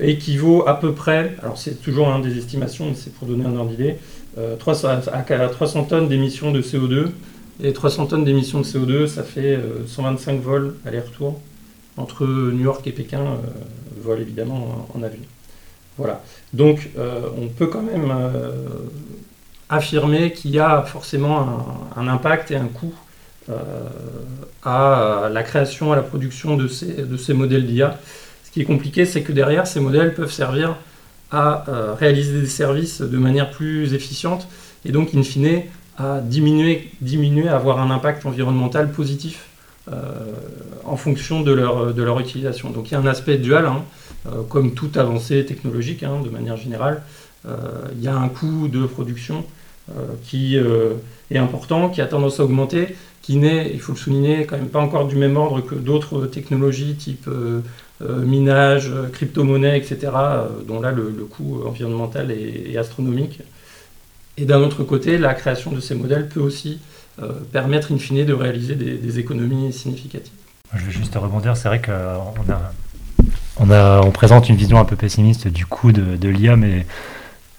[0.00, 3.56] équivaut à peu près, alors c'est toujours un des estimations, mais c'est pour donner un
[3.56, 3.96] ordre d'idée,
[4.58, 7.08] 300, euh, à 300 tonnes d'émissions de CO2.
[7.62, 11.40] Et 300 tonnes d'émissions de CO2, ça fait 125 euh, vols aller-retour
[11.96, 13.22] entre New York et Pékin,
[14.02, 15.22] vol évidemment en, avion.
[15.96, 16.20] Voilà.
[16.52, 16.90] Donc
[17.38, 18.12] on peut quand même
[19.68, 22.92] affirmer qu'il y a forcément un, impact et un coût
[24.64, 28.00] à la création, à la production de ces modèles d'IA
[28.54, 30.76] qui est compliqué, c'est que derrière, ces modèles peuvent servir
[31.32, 34.46] à euh, réaliser des services de manière plus efficiente
[34.84, 35.62] et donc, in fine,
[35.98, 39.46] à diminuer, diminuer à avoir un impact environnemental positif
[39.92, 40.02] euh,
[40.84, 42.70] en fonction de leur, de leur utilisation.
[42.70, 43.82] Donc, il y a un aspect dual, hein,
[44.28, 47.02] euh, comme toute avancée technologique, hein, de manière générale.
[47.96, 49.44] il y a un coût de production
[50.22, 50.56] qui
[51.30, 54.70] est important, qui a tendance à augmenter, qui n'est, il faut le souligner, quand même
[54.70, 57.28] pas encore du même ordre que d'autres technologies type
[58.08, 63.40] minage, crypto-monnaie, etc., euh, dont là le, coût environnemental est, astronomique.
[64.36, 66.80] Et d'un autre côté, la création de ces modèles peut aussi
[67.22, 70.32] euh, permettre in fine de réaliser des, économies significatives.
[70.74, 72.34] Je vais juste rebondir, c'est vrai qu'on
[74.10, 76.84] présente une vision un peu pessimiste du coût de, l'IA, mais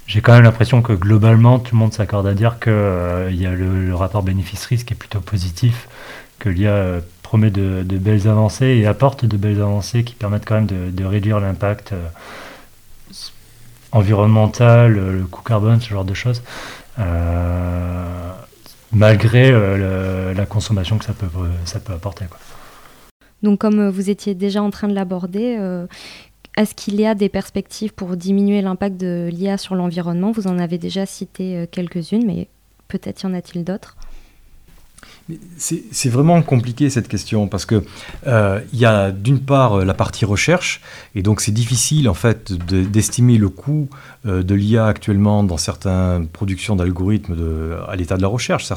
[0.06, 3.52] j'ai quand même l'impression que globalement, tout le monde s'accorde à dire qu'il y a
[3.52, 5.88] le, le rapport bénéfice-risque est plutôt positif,
[6.40, 10.68] que l'IA promet de, belles avancées et apporte de belles avancées qui permettent quand même
[10.68, 12.08] de, réduire l'impact euh,
[13.92, 16.44] environnemental, le coût carbone, ce genre de choses,
[17.00, 18.32] euh,
[18.92, 21.28] malgré euh, la consommation que ça peut,
[21.66, 22.26] ça peut apporter.
[22.26, 22.38] Quoi.
[23.42, 25.58] Donc comme vous étiez déjà en train de l'aborder,
[26.58, 30.32] est-ce qu'il y a des perspectives pour diminuer l'impact de l'IA sur l'environnement?
[30.32, 32.50] Vous en avez déjà cité quelques-unes, mais
[32.88, 33.98] peut-être y en a-t-il d'autres?
[35.58, 37.84] C'est vraiment compliqué cette question parce que
[38.28, 40.82] euh, il y a d'une part la partie recherche
[41.16, 43.90] et donc c'est difficile en fait d'estimer le coût
[44.28, 47.36] euh, de l'IA actuellement dans certaines productions d'algorithmes
[47.88, 48.72] à l'état de la recherche.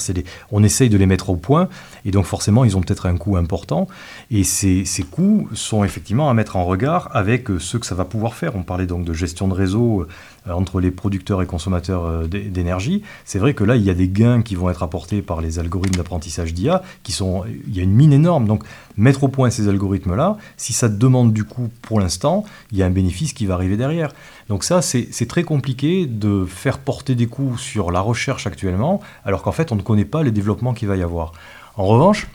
[0.50, 1.68] on essaye de les mettre au point
[2.06, 3.88] et donc forcément ils ont peut-être un coût important
[4.30, 8.04] et ces, coûts sont effectivement à mettre en regard avec euh, ce que ça va
[8.04, 8.56] pouvoir faire.
[8.56, 10.08] On parlait donc de gestion de réseau euh,
[10.50, 13.02] entre les producteurs et consommateurs euh, d'énergie.
[13.24, 15.58] C'est vrai que là, il y a des gains qui vont être apportés par les
[15.58, 18.46] algorithmes d'apprentissage d'IA, qui sont, il y a une mine énorme.
[18.46, 18.64] Donc,
[18.96, 22.86] mettre au point ces algorithmes-là, si ça demande du coup pour l'instant, il y a
[22.86, 24.12] un bénéfice qui va arriver derrière.
[24.48, 29.42] Donc ça, c'est très compliqué de faire porter des coûts sur la recherche actuellement, alors
[29.42, 31.32] qu'en fait, on ne connaît pas les développements qu'il va y avoir.
[31.76, 32.26] En revanche,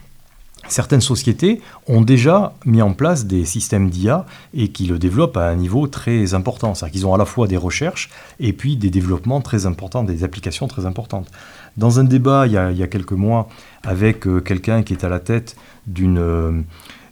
[0.68, 5.48] certaines sociétés ont déjà mis en place des systèmes d'IA et qui le développent à
[5.50, 6.74] un niveau très important.
[6.74, 8.10] C'est-à-dire qu'ils ont à la fois des recherches
[8.40, 11.30] et puis des développements très importants, des applications très importantes.
[11.78, 13.50] Dans un débat il y a, quelques mois
[13.84, 15.56] avec euh, quelqu'un qui est à la tête
[15.88, 16.62] d'une euh,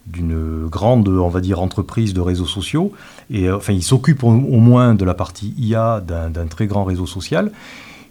[0.06, 2.92] d'une grande, on va dire, entreprise de réseaux sociaux,
[3.30, 7.06] et euh, enfin, il s'occupe au, moins de la partie IA d'un très grand réseau
[7.06, 7.52] social,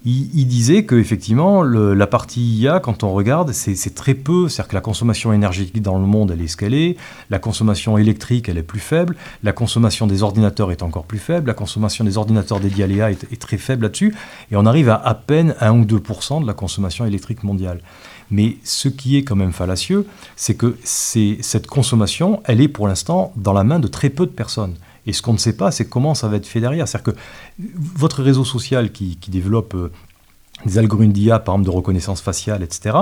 [0.03, 4.49] il, disait qu'effectivement, la partie IA, quand on regarde, c'est très peu.
[4.49, 6.97] C'est-à-dire que la consommation énergétique dans le monde, elle est escalée.
[7.29, 9.15] La consommation électrique, elle est plus faible.
[9.43, 11.47] La consommation des ordinateurs est encore plus faible.
[11.47, 14.15] La consommation des ordinateurs dédiés à l'IA est, très faible là-dessus.
[14.51, 17.81] Et on arrive à à peine 1 ou 2 de la consommation électrique mondiale.
[18.31, 23.33] Mais ce qui est quand même fallacieux, c'est que cette consommation, elle est pour l'instant
[23.35, 24.75] dans la main de très peu de personnes.
[25.05, 26.87] Et ce qu'on ne sait pas, c'est comment ça va être fait derrière.
[26.87, 27.19] C'est-à-dire que
[27.95, 29.91] votre réseau social qui, développe euh,
[30.65, 32.97] des algorithmes d'IA, par exemple de reconnaissance faciale, etc.,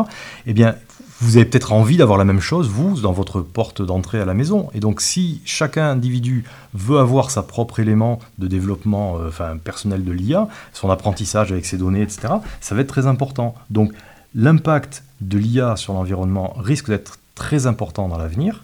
[0.46, 0.76] eh bien,
[1.22, 4.34] vous avez peut-être envie d'avoir la même chose, vous, dans votre porte d'entrée à la
[4.34, 4.70] maison.
[4.74, 10.06] Et donc, si chacun individu veut avoir sa propre élément de développement euh, enfin, personnel
[10.06, 13.56] de l'IA, son apprentissage avec ses données, etc., ça va être très important.
[13.70, 13.92] Donc,
[14.34, 18.64] l'impact de l'IA sur l'environnement risque d'être très important dans l'avenir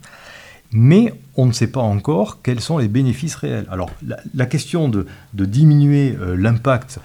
[0.76, 3.66] mais on ne sait pas encore quels sont les bénéfices réels.
[3.72, 3.90] Alors
[4.34, 7.00] la, question de, diminuer euh, l'impact,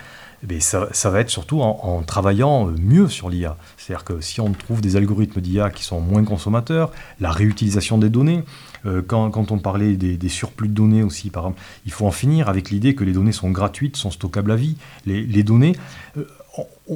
[0.49, 3.57] eh ça, va être surtout en, travaillant euh, mieux sur l'IA.
[3.77, 6.91] C'est-à-dire que si on trouve des algorithmes d'IA qui sont moins consommateurs,
[7.21, 8.43] la réutilisation des données,
[8.87, 12.49] euh, quand, on parlait des, surplus de données aussi, par exemple, il faut en finir
[12.49, 14.77] avec l'idée que les données sont gratuites, sont stockables à vie.
[15.07, 15.77] Les, données,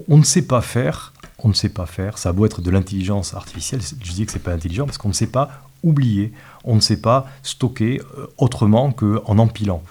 [0.08, 1.12] on, ne sait pas faire
[1.44, 2.16] on ne sait pas faire.
[2.16, 5.08] Ça a beau être de l'intelligence artificielle, je dis que c'est pas intelligent parce qu'on
[5.08, 6.32] ne sait pas oublier,
[6.64, 9.82] on ne sait pas stocker euh, autrement qu'en empilant.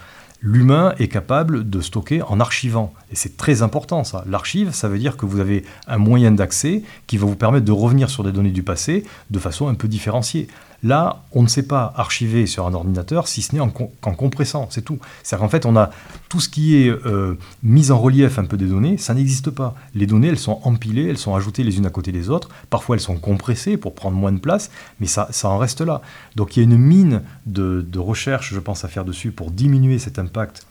[0.46, 2.94] L'humain est capable de stocker en archivant.
[3.10, 4.26] Et c'est très important ça.
[4.28, 7.72] L'archive, ça veut dire que vous avez un moyen d'accès qui va vous permettre de
[7.72, 10.50] revenir sur des données du passé de façon un peu différenciée.
[10.84, 13.62] Là, on ne sait pas archiver sur un ordinateur si ce n'est
[14.02, 15.00] qu'en compressant, c'est tout.
[15.24, 15.92] C'est-à-dire qu'en fait, on a
[16.28, 19.76] tout ce qui est euh, mise en relief un peu des données, ça n'existe pas.
[19.96, 22.50] Les données, elles sont empilées, elles sont ajoutées les unes à côté des autres.
[22.70, 26.02] Parfois, elles sont compressées pour prendre moins de place, mais ça, ça en reste là.
[26.36, 29.52] Donc, il y a une mine de, de recherche, je pense, à faire dessus pour
[29.52, 30.66] diminuer cet impact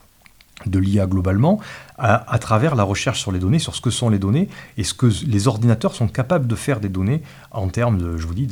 [0.66, 1.60] de l'IA globalement,
[1.98, 4.92] à, travers la recherche sur les données, sur ce que sont les données et ce
[4.92, 8.48] que les ordinateurs sont capables de faire des données en termes, de, je vous dis,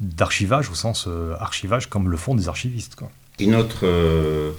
[0.00, 2.96] d'archivage au sens euh, archivage comme le font des archivistes.
[3.38, 4.52] Une autre, euh,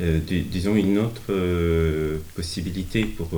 [0.00, 1.32] euh, disons une autre
[2.34, 3.28] possibilité pour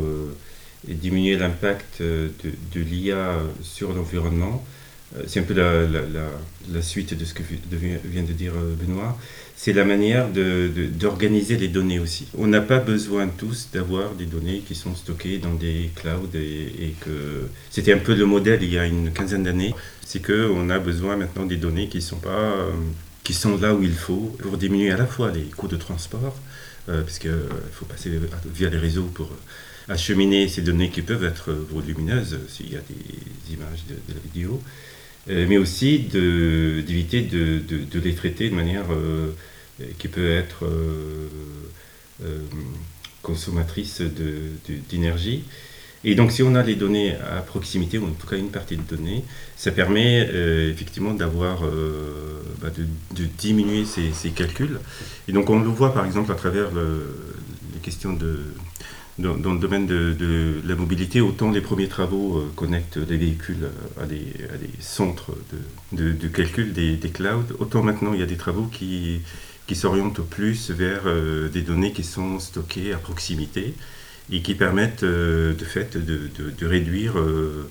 [0.89, 4.65] diminuer l'impact de l'IA sur l'environnement,
[5.27, 7.43] c'est un peu la, suite de ce que
[7.73, 9.19] vient de dire Benoît,
[9.57, 12.27] c'est la manière d'organiser les données aussi.
[12.37, 16.95] On n'a pas besoin tous d'avoir des données qui sont stockées dans des clouds et,
[17.01, 19.73] que c'était un peu le modèle il y a une quinzaine d'années.
[20.05, 22.73] C'est qu'on a besoin maintenant des données qui sont pas euh,
[23.23, 26.37] qui sont là où il faut pour diminuer à la fois les coûts de transport,
[26.89, 27.31] euh, parce qu'il
[27.73, 28.11] faut passer
[28.53, 29.31] via les réseaux pour
[29.89, 34.61] acheminer ces données qui peuvent être volumineuses s'il y a des images de, la vidéo,
[34.61, 34.92] euh,
[35.27, 37.63] mais aussi d'éviter de,
[38.03, 38.87] les traiter de manière
[39.99, 41.29] qui peut être euh,
[42.25, 42.39] euh,
[43.23, 44.03] consommatrice
[44.91, 45.45] d'énergie.
[46.05, 48.77] Et donc, si on a les données à proximité, ou en tout cas une partie
[48.77, 49.25] de données,
[49.57, 51.63] ça permet euh, effectivement d'avoir,
[52.61, 54.81] bah, de, diminuer ces, calculs.
[55.29, 58.41] Et donc, on le voit par exemple à travers les questions de,
[59.19, 63.69] dans, le domaine de, la mobilité, autant les premiers travaux connectent les véhicules
[64.01, 64.27] à des,
[64.81, 65.33] centres
[65.93, 69.21] de, calcul des, des, clouds, autant maintenant il y a des travaux qui
[69.75, 73.75] s'orientent plus vers euh, des données qui sont stockées à proximité
[74.31, 77.69] et qui permettent euh, de fait de, réduire euh,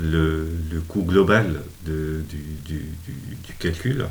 [0.00, 0.48] le,
[0.86, 2.24] coût global du,
[3.58, 4.06] calcul.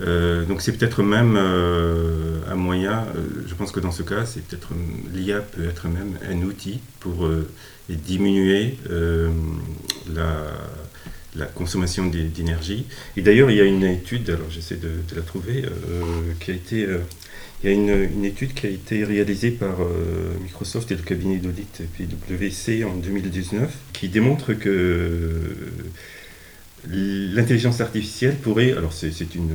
[0.00, 3.06] Donc c'est peut-être même un moyen,
[3.46, 4.68] je pense que dans ce cas, c'est peut-être
[5.12, 7.28] l'IA peut être même un outil pour
[7.88, 8.78] diminuer
[10.14, 12.86] la, consommation d'énergie.
[13.16, 15.64] Et d'ailleurs, il y a une étude, alors j'essaie de, la trouver,
[16.40, 16.86] qui a été
[17.62, 21.38] il y a une, étude qui a été réalisée par euh, Microsoft et le cabinet
[21.38, 25.40] d'audit PwC en 2019 qui démontre que
[26.88, 29.50] l'intelligence artificielle pourrait, alors c'est une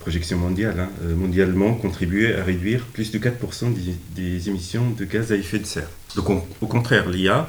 [0.00, 3.74] projection mondiale, hein, euh, mondialement contribuer à réduire plus de 4%
[4.14, 5.88] des, émissions de gaz à effet de serre.
[6.16, 7.48] Donc au contraire, l'IA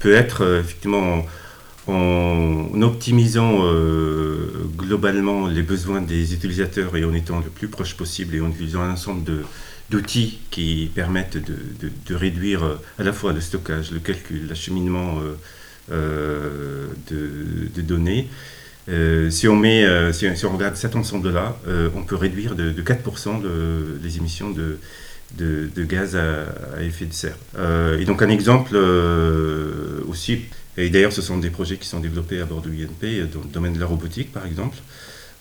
[0.00, 1.26] peut être euh, effectivement
[1.88, 8.34] en optimisant euh, globalement les besoins des utilisateurs et en étant le plus proche possible
[8.34, 9.44] et en utilisant un ensemble
[9.90, 12.64] d'outils qui permettent de, réduire
[12.98, 15.20] à la fois le stockage, le calcul, l'acheminement
[15.88, 16.88] de,
[17.82, 18.28] données.
[19.30, 21.56] Si, on met, si, on regarde cet ensemble-là,
[21.94, 23.42] on peut réduire de, 4%
[24.02, 24.78] les émissions de,
[25.38, 27.36] de, gaz à, effet de serre.
[27.98, 28.76] et donc un exemple
[30.08, 30.40] aussi
[30.78, 33.48] et d'ailleurs, ce sont des projets qui sont développés à bord de INP, dans le
[33.52, 34.76] domaine de la robotique par exemple.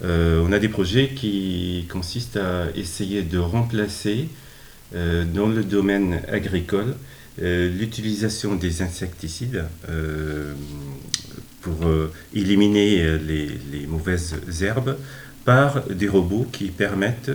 [0.04, 4.28] Euh, on a des projets qui consistent à essayer de remplacer
[4.93, 6.96] euh, dans le domaine agricole
[7.41, 9.66] euh, l'utilisation des insecticides
[11.66, 11.89] pour
[12.34, 14.95] éliminer les, les, mauvaises herbes
[15.45, 17.32] par des robots qui permettent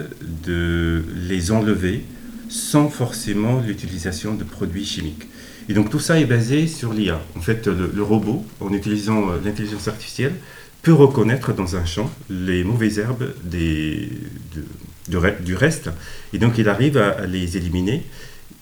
[0.46, 2.04] de les enlever
[2.48, 5.28] sans forcément l'utilisation de produits chimiques.
[5.68, 7.20] Et donc tout ça est basé sur l'IA.
[7.36, 10.34] En fait, le, robot, en utilisant euh, l'intelligence artificielle,
[10.82, 15.90] peut reconnaître dans un champ les mauvaises herbes du reste.
[16.32, 18.02] Et donc il arrive à, les éliminer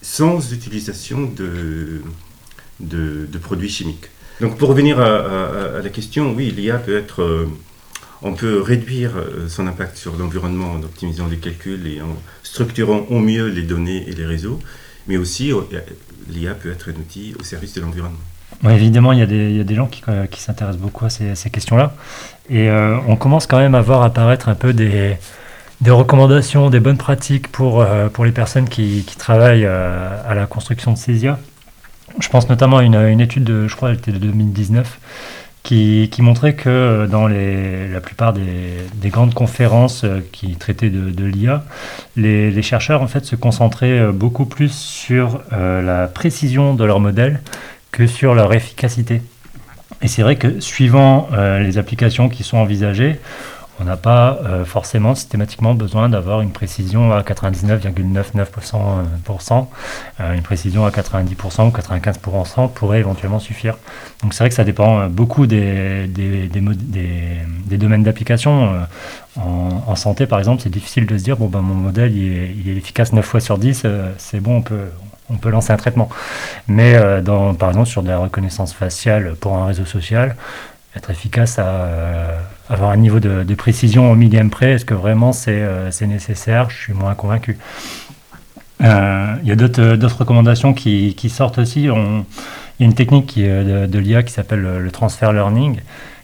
[0.03, 2.03] sans utilisation de,
[3.41, 4.11] produits chimiques.
[4.41, 7.23] Donc pour revenir à, la question, oui, l'IA peut être...
[7.23, 7.49] Euh,
[8.21, 13.07] on peut réduire euh, son impact sur l'environnement en optimisant les calculs et en structurant
[13.11, 14.59] au mieux les données et les réseaux,
[15.07, 15.53] mais aussi
[16.29, 18.19] l'IA peut être un outil au service de l'environnement.
[18.69, 21.95] évidemment, il y, a des, gens qui, euh, s'intéressent beaucoup à ces, questions-là.
[22.51, 25.17] Et euh, on commence quand même à voir apparaître un peu des,
[25.87, 30.99] recommandations, des bonnes pratiques pour, euh, les personnes qui, qui travaillent à la construction de
[30.99, 31.39] ces IA.
[32.21, 34.99] Je pense notamment à une, étude, de, je crois, elle était de 2019,
[35.63, 41.65] qui, montrait que euh, dans la plupart des, grandes conférences euh, qui traitaient de, l'IA,
[42.17, 47.41] les, chercheurs en fait se concentraient euh, beaucoup plus sur la précision de leur modèle
[47.93, 49.23] que sur leur efficacité.
[50.01, 51.29] Et c'est vrai que suivant
[51.61, 53.19] les applications qui sont envisagées,
[53.81, 59.67] on n'a pas euh, forcément systématiquement besoin d'avoir une précision à 99,99%,
[60.21, 63.77] euh, une précision à 90% ou 95% pourrait éventuellement suffire.
[64.23, 68.73] Donc c'est vrai que ça dépend euh, beaucoup des, des, domaines d'application.
[69.37, 72.77] En, santé, par exemple, c'est difficile de se dire, bon, ben, mon modèle, il est,
[72.77, 74.87] efficace 9 fois sur 10, c'est bon, on peut,
[75.31, 76.09] on peut lancer un traitement.
[76.67, 80.35] Mais dans, par exemple, sur de la reconnaissance faciale pour un réseau social,
[80.97, 84.73] être efficace à avoir un niveau de, précision au millième près.
[84.73, 86.71] Est-ce que vraiment c'est euh, nécessaire?
[86.71, 87.59] Je suis moins convaincu.
[88.83, 91.83] Euh, il y a d'autres recommandations qui, sortent aussi.
[91.83, 95.81] il y a une technique de, l'IA qui s'appelle le, transfer learning,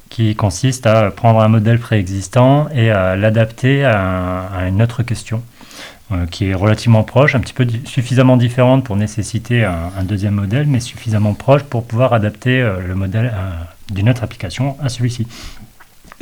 [0.09, 5.43] qui consiste à prendre un modèle préexistant et à l'adapter à, une autre question
[6.31, 10.79] qui est relativement proche, un petit peu suffisamment différente pour nécessiter un, deuxième modèle, mais
[10.79, 13.35] suffisamment proche pour pouvoir adapter le modèle
[13.93, 15.27] d'une autre application à celui-ci.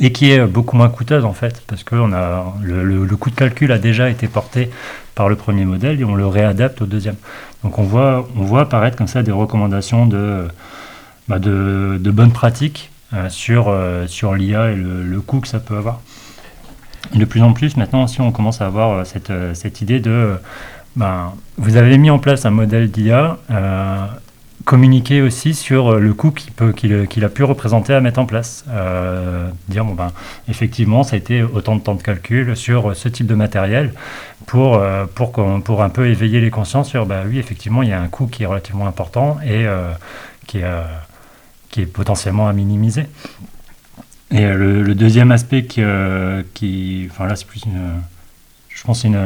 [0.05, 3.71] Et qui est beaucoup moins coûteuse en fait, parce que a, le, coût de calcul
[3.71, 4.69] a déjà été porté
[5.15, 7.15] par le premier modèle et on le réadapte au deuxième.
[7.63, 10.49] Donc on voit, on voit apparaître comme ça des recommandations de,
[11.29, 15.77] bah de, bonnes pratiques euh, sur, euh, sur l'IA et le, coût que ça peut
[15.77, 16.01] avoir.
[17.15, 20.33] De plus en plus maintenant aussi on commence à avoir euh, cette, cette idée de
[20.97, 23.37] ben, vous avez mis en place un modèle d'IA,
[24.65, 28.63] communiquer aussi sur euh, le coût qu'il a pu représenter à mettre en place.
[28.69, 30.11] Euh, dire, bon, ben,
[30.47, 33.93] effectivement, ça a été autant de temps de calcul sur ce type de matériel
[34.45, 38.01] pour, euh, pour, un peu éveiller les consciences sur, bah, oui, effectivement, il y a
[38.01, 39.65] un coût qui est relativement important et
[40.47, 40.65] qui, est,
[41.69, 43.05] qui est potentiellement à minimiser.
[44.31, 45.81] Et le, deuxième aspect qui,
[46.53, 48.01] qui enfin là, c'est plus une,
[48.69, 49.19] je pense, une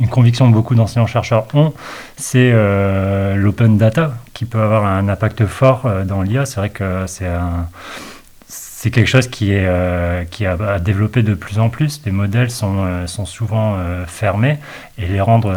[0.00, 1.72] une conviction que beaucoup d'enseignants-chercheurs ont,
[2.16, 6.46] c'est euh, l'open data, qui peut avoir un impact fort euh, dans l'IA.
[6.46, 11.70] C'est vrai que c'est quelque chose qui, est, euh, qui a, développé de plus en
[11.70, 12.02] plus.
[12.04, 14.58] Les modèles sont, sont souvent fermés
[14.98, 15.54] et les rendre,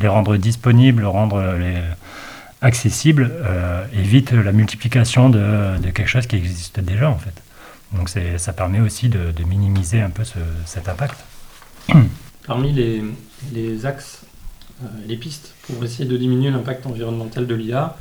[0.00, 1.76] les rendre disponibles, rendre les
[2.62, 3.30] accessibles
[3.92, 7.34] évite la multiplication de, quelque chose qui existe déjà en fait.
[7.92, 11.22] Donc ça permet aussi de, minimiser un peu ce, cet impact.
[12.46, 14.22] Parmi les, axes,
[14.82, 17.96] euh, les pistes pour essayer de diminuer l'impact environnemental de l'IA,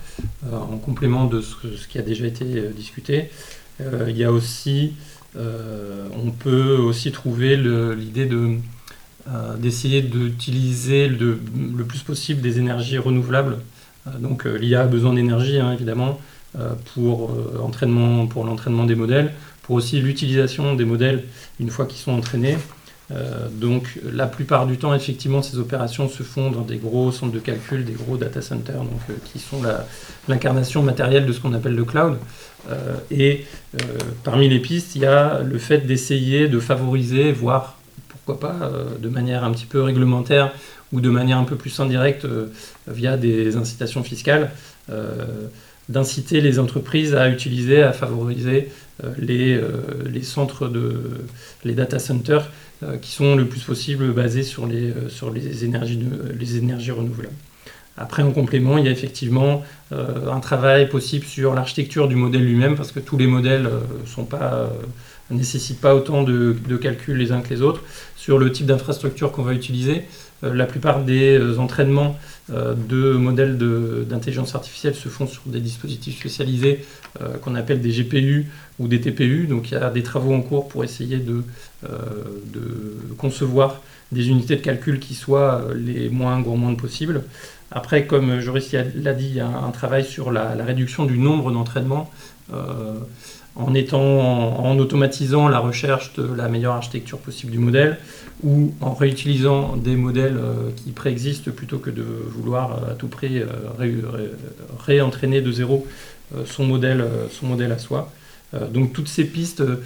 [0.45, 3.29] euh, en complément de ce, qui a déjà été euh, discuté,
[3.79, 4.93] il y a aussi,
[5.35, 8.57] on peut aussi trouver l'idée de
[9.57, 11.37] d'essayer d'utiliser le,
[11.87, 13.57] plus possible des énergies renouvelables.
[14.19, 16.19] donc l'IA a besoin d'énergie, hein, évidemment,
[16.93, 19.33] pour l'entraînement des modèles,
[19.63, 21.23] pour aussi l'utilisation des modèles
[21.59, 22.57] une fois qu'ils sont entraînés.
[23.11, 27.33] Euh, donc la plupart du temps, effectivement, ces opérations se font dans des gros centres
[27.33, 29.61] de calcul, des gros data centers, donc, euh, qui sont
[30.27, 32.17] l'incarnation matérielle de ce qu'on appelle le cloud.
[32.69, 33.45] Euh, et
[34.23, 37.77] parmi les pistes, il y a le fait d'essayer de favoriser, voire
[38.07, 40.53] pourquoi pas de manière un petit peu réglementaire
[40.93, 42.25] ou de manière un peu plus indirecte
[42.87, 44.51] via des incitations fiscales,
[45.89, 48.69] d'inciter les entreprises à utiliser, à favoriser
[49.17, 49.59] les,
[50.05, 51.25] les centres de
[51.65, 52.49] les data centers
[52.83, 55.99] euh, qui sont le plus possible basés sur les, euh, sur les, énergies,
[56.37, 57.33] les énergies renouvelables.
[57.97, 62.43] Après, en complément, il y a effectivement euh, un travail possible sur l'architecture du modèle
[62.43, 63.69] lui-même, parce que tous les modèles
[65.29, 67.83] ne nécessitent pas autant de, de, calculs les uns que les autres,
[68.15, 70.03] sur le type d'infrastructure qu'on va utiliser.
[70.43, 72.17] La plupart des entraînements
[72.49, 76.85] de modèles d'intelligence artificielle se font sur des dispositifs spécialisés
[77.41, 78.47] qu'on appelle des GPU
[78.79, 79.47] ou des TPU.
[79.47, 81.43] Donc il y a des travaux en cours pour essayer de,
[81.85, 81.89] euh,
[83.17, 83.81] concevoir
[84.11, 87.23] des unités de calcul qui soient euh, les moins gourmandes possibles.
[87.71, 91.51] Après, comme Joris l'a dit, il y a un travail sur la, réduction du nombre
[91.51, 92.11] d'entraînements
[92.53, 92.93] euh,
[93.55, 97.97] en, automatisant la recherche de la meilleure architecture possible du modèle
[98.43, 100.37] ou en réutilisant des modèles
[100.75, 103.41] qui préexistent plutôt que de vouloir à tout prix
[104.79, 105.87] réentraîner de zéro
[106.45, 108.11] son, modèle, son modèle à soi.
[108.53, 109.77] Euh, donc toutes ces pistes euh,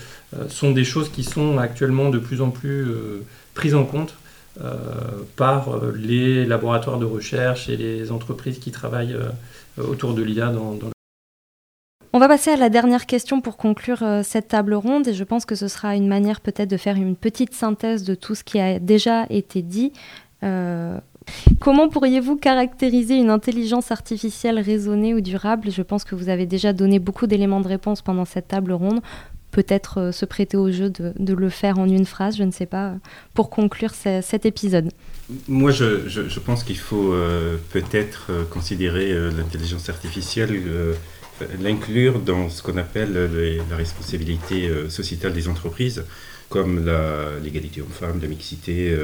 [0.50, 4.16] sont des choses qui sont actuellement de plus en plus euh, prises en compte
[5.36, 9.16] par les laboratoires de recherche et les entreprises qui travaillent
[9.78, 10.80] autour de l'IA dans,
[12.18, 15.46] On va passer à la dernière question pour conclure cette table ronde et je pense
[15.46, 18.60] que ce sera une manière peut-être de faire une petite synthèse de tout ce qui
[18.60, 19.94] a déjà été dit.
[21.60, 25.70] Comment pourriez-vous caractériser une intelligence artificielle raisonnée ou durable?
[25.70, 29.02] Je pense que vous avez déjà donné beaucoup d'éléments de réponse pendant cette table ronde.
[29.52, 32.66] Peut-être euh, se prêter au jeu de, le faire en une phrase, je ne sais
[32.66, 32.96] pas,
[33.34, 34.90] pour conclure cet épisode.
[35.48, 40.62] Moi, je, pense qu'il faut euh, peut-être euh, considérer l'intelligence artificielle,
[41.62, 43.14] l'inclure dans ce qu'on appelle
[43.70, 46.04] la responsabilité sociétale des entreprises,
[46.50, 46.90] comme
[47.44, 48.96] l'égalité homme-femme, la mixité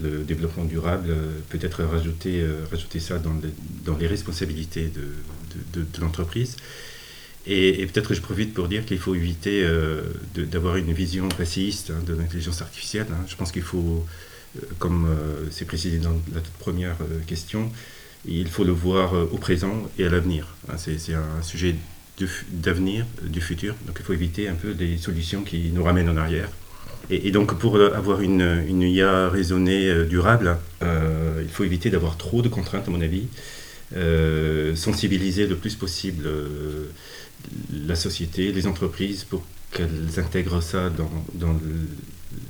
[0.00, 2.64] le développement durable, euh, peut-être rajouter, euh,
[2.98, 4.90] ça dans les, responsabilités
[5.72, 6.56] de, l'entreprise.
[7.46, 10.02] Et, peut-être je profite pour dire qu'il faut éviter euh,
[10.36, 13.06] d'avoir une vision passéiste hein, de l'intelligence artificielle.
[13.10, 13.24] Hein.
[13.26, 14.06] Je pense qu'il faut,
[14.78, 15.08] comme
[15.50, 16.96] c'est précisé dans la toute première
[17.26, 17.70] question,
[18.24, 20.54] il faut le voir au présent et à l'avenir.
[20.68, 20.74] Hein.
[20.76, 21.74] C'est un sujet
[22.50, 23.74] d'avenir, du futur.
[23.86, 26.48] Donc il faut éviter un peu des solutions qui nous ramènent en arrière.
[27.10, 32.16] Et, donc pour euh, avoir une, IA raisonnée euh, durable, euh, il faut éviter d'avoir
[32.16, 33.26] trop de contraintes à mon avis,
[34.74, 36.26] sensibiliser le plus possible
[37.70, 41.60] la société, les entreprises pour qu'elles intègrent ça dans, dans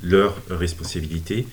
[0.04, 1.46] leur responsabilité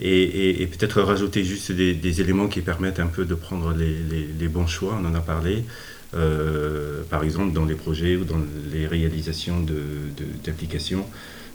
[0.00, 4.98] et, peut-être rajouter juste des, éléments qui permettent un peu de prendre les, bons choix,
[5.00, 5.64] on en a parlé,
[7.10, 8.40] par exemple dans les projets ou dans
[8.72, 9.64] les réalisations
[10.44, 10.98] d'applications.
[10.98, 11.04] De,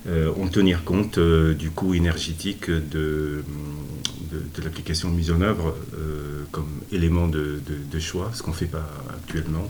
[0.06, 3.42] euh, on tenir compte euh, du coût énergétique de,
[4.30, 7.60] de, l'application mise en œuvre euh, comme élément de,
[7.98, 9.68] choix, ce qu'on ne fait pas actuellement.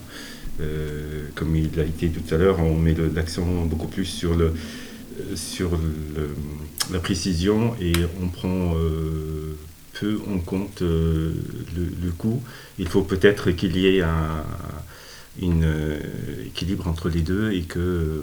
[1.35, 4.53] comme il a été tout à l'heure, on met l'accent beaucoup plus sur, le,
[5.35, 5.71] sur
[6.93, 7.93] la précision et
[8.23, 8.75] on prend
[9.99, 12.43] peu en compte le, coût.
[12.79, 14.45] Il faut peut-être qu'il y ait un,
[16.47, 18.23] équilibre entre les deux et que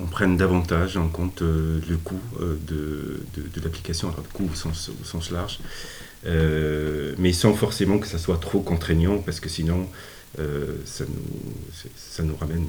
[0.00, 4.54] on, prenne davantage en compte euh, le coût euh, de, de, l'application, le coût au
[4.54, 5.58] sens, au sens large,
[6.26, 9.88] euh, mais sans forcément que ça soit trop contraignant, parce que sinon
[10.36, 12.68] ça, nous, ça nous ramène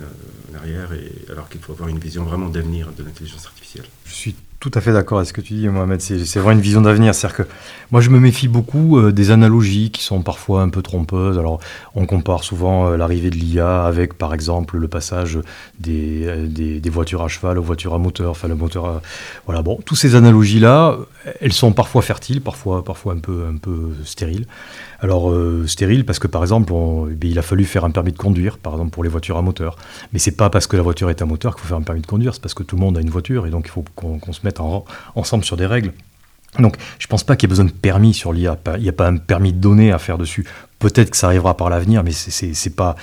[0.52, 3.86] en arrière, et, alors qu'il faut avoir une vision vraiment d'avenir de l'intelligence artificielle.
[4.06, 6.02] Je suis tout à fait d'accord avec ce que tu dis, Mohamed.
[6.02, 7.16] C'est vraiment une vision d'avenir.
[7.16, 7.52] C'est-à-dire que
[7.92, 11.40] moi, je me méfie beaucoup euh, des analogies qui sont parfois un peu trompeuses.
[11.40, 11.62] Alors,
[11.96, 15.40] on compare souvent euh, l'arrivée de l'IA avec, par exemple, le passage
[15.80, 18.32] des, euh, voitures à cheval aux voitures à moteur.
[18.32, 19.02] Enfin, le moteur.
[19.46, 19.62] Voilà.
[19.62, 20.98] Bon, toutes ces analogies-là,
[21.42, 24.48] elles sont parfois fertiles, parfois, parfois un peu, un peu stériles.
[25.00, 25.34] Alors,
[25.68, 26.74] stériles parce que, par exemple,
[27.12, 29.42] eh il a fallu faire un permis de conduire, par exemple, pour les voitures à
[29.42, 29.76] moteur.
[30.14, 32.02] Mais c'est pas parce que la voiture est à moteur qu'il faut faire un permis
[32.02, 32.34] de conduire.
[32.34, 34.42] C'est parce que tout le monde a une voiture et donc il faut qu'on se
[34.44, 34.60] mette
[35.16, 35.94] ensemble sur des règles.
[36.58, 38.58] Donc, je ne pense pas qu'il y ait besoin de permis sur l'IA.
[38.78, 40.46] Il n'y a pas un permis de données à faire dessus.
[40.80, 42.96] Peut-être que ça arrivera par l'avenir, mais ce n'est pas,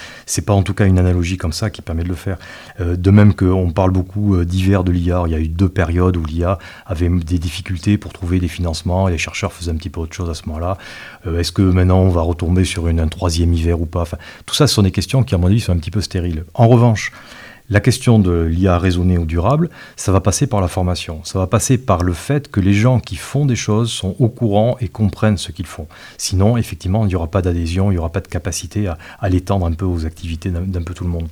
[0.46, 2.38] pas en tout cas une analogie comme ça qui permet de le faire.
[2.80, 5.24] Euh, de même qu'on parle beaucoup euh, d'hiver de l'IA.
[5.26, 9.08] Il y a eu deux périodes où l'IA avait des difficultés pour trouver des financements
[9.08, 10.78] et les chercheurs faisaient un petit peu autre chose à ce moment-là.
[11.26, 14.00] Euh, est-ce que maintenant on va retomber sur une, un troisième hiver ou pas?
[14.00, 14.16] Enfin,
[14.46, 16.44] Tout ça, ce sont des questions qui, à mon avis, sont un petit peu stériles.
[16.54, 17.12] En revanche,
[17.68, 21.20] la question de l'IA raisonnée ou durable, ça va passer par la formation.
[21.24, 24.28] Ça va passer par le fait que les gens qui font des choses sont au
[24.28, 25.88] courant et comprennent ce qu'ils font.
[26.18, 29.66] Sinon, effectivement, il n'y aura pas d'adhésion, il n'y aura pas de capacité à, l'étendre
[29.66, 31.28] un peu aux activités d'un peu tout le monde.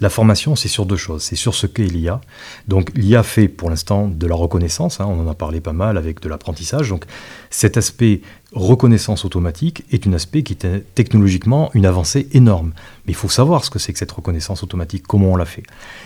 [0.00, 1.22] La formation, c'est sur deux choses.
[1.22, 2.20] C'est sur ce qu'est l'IA.
[2.68, 5.96] Donc l'IA fait pour l'instant de la reconnaissance, hein, on en a parlé pas mal
[5.98, 6.90] avec de l'apprentissage.
[6.90, 7.04] Donc
[7.50, 8.20] cet aspect
[8.52, 12.72] reconnaissance automatique est un aspect qui est technologiquement une avancée énorme.
[13.06, 15.62] Mais il faut savoir ce que c'est que cette reconnaissance automatique, comment on la fait.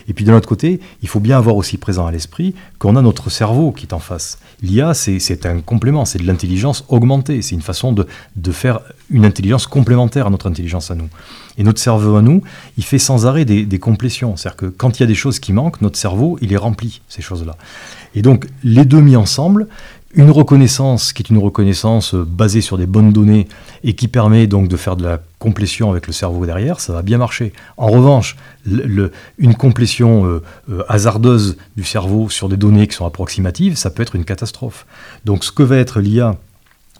[0.08, 3.02] Et puis de l'autre côté, il faut bien avoir aussi présent à l'esprit qu'on a
[3.02, 4.38] notre cerveau qui est en face.
[4.62, 8.80] L'IA, c'est un complément, c'est de l'intelligence augmentée, c'est une façon de faire
[9.10, 11.08] une intelligence complémentaire à notre intelligence à nous.
[11.58, 12.42] Et notre cerveau à nous,
[12.78, 14.36] il fait sans arrêt des, complétions.
[14.36, 17.00] C'est-à-dire que quand il y a des choses qui manquent, notre cerveau, il est rempli,
[17.08, 17.56] ces choses-là.
[18.14, 19.68] Et donc, les deux mis ensemble,
[20.12, 23.46] une reconnaissance qui est une reconnaissance euh, basée sur des bonnes données
[23.84, 27.02] et qui permet donc de faire de la complétion avec le cerveau derrière, ça va
[27.02, 27.52] bien marcher.
[27.76, 28.36] En revanche,
[28.66, 34.02] une complétion euh, euh, hasardeuse du cerveau sur des données qui sont approximatives, ça peut
[34.02, 34.84] être une catastrophe.
[35.24, 36.36] Donc ce que va être l'IA,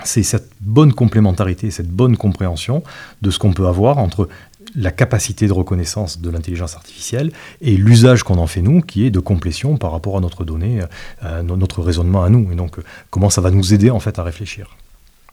[0.05, 2.83] c'est cette bonne complémentarité, cette bonne compréhension
[3.23, 4.29] de ce qu'on peut avoir entre
[4.77, 9.11] la capacité de reconnaissance de l'intelligence artificielle et l'usage qu'on en fait nous, qui est
[9.11, 10.81] de complétion par rapport à notre donnée,
[11.21, 12.53] à euh, notre raisonnement à nous.
[12.53, 14.77] Et donc, euh, comment ça va nous aider en fait à réfléchir?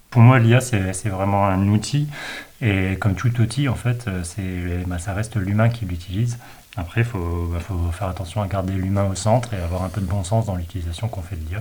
[0.10, 2.08] Pour moi, l'IA, c'est vraiment un outil.
[2.62, 6.38] Et comme tout outil, en fait, euh, bah, ça reste l'humain qui l'utilise.
[6.76, 7.08] Après, il
[7.52, 10.24] bah, faut, faire attention à garder l'humain au centre et avoir un peu de bon
[10.24, 11.60] sens dans l'utilisation qu'on fait de l'IA.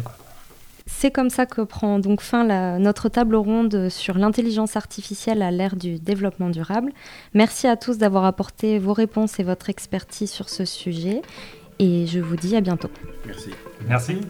[0.86, 5.50] C'est comme ça que prend donc fin la, notre table ronde sur l'intelligence artificielle à
[5.50, 6.92] l'ère du développement durable.
[7.34, 11.22] Merci à tous d'avoir apporté vos réponses et votre expertise sur ce sujet.
[11.78, 12.90] Et je vous dis à bientôt.
[13.26, 13.50] Merci.
[13.86, 14.20] Merci.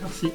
[0.00, 0.32] Merci.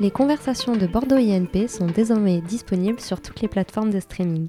[0.00, 4.48] Les conversations de Bordeaux INP sont désormais disponibles sur toutes les plateformes de streaming.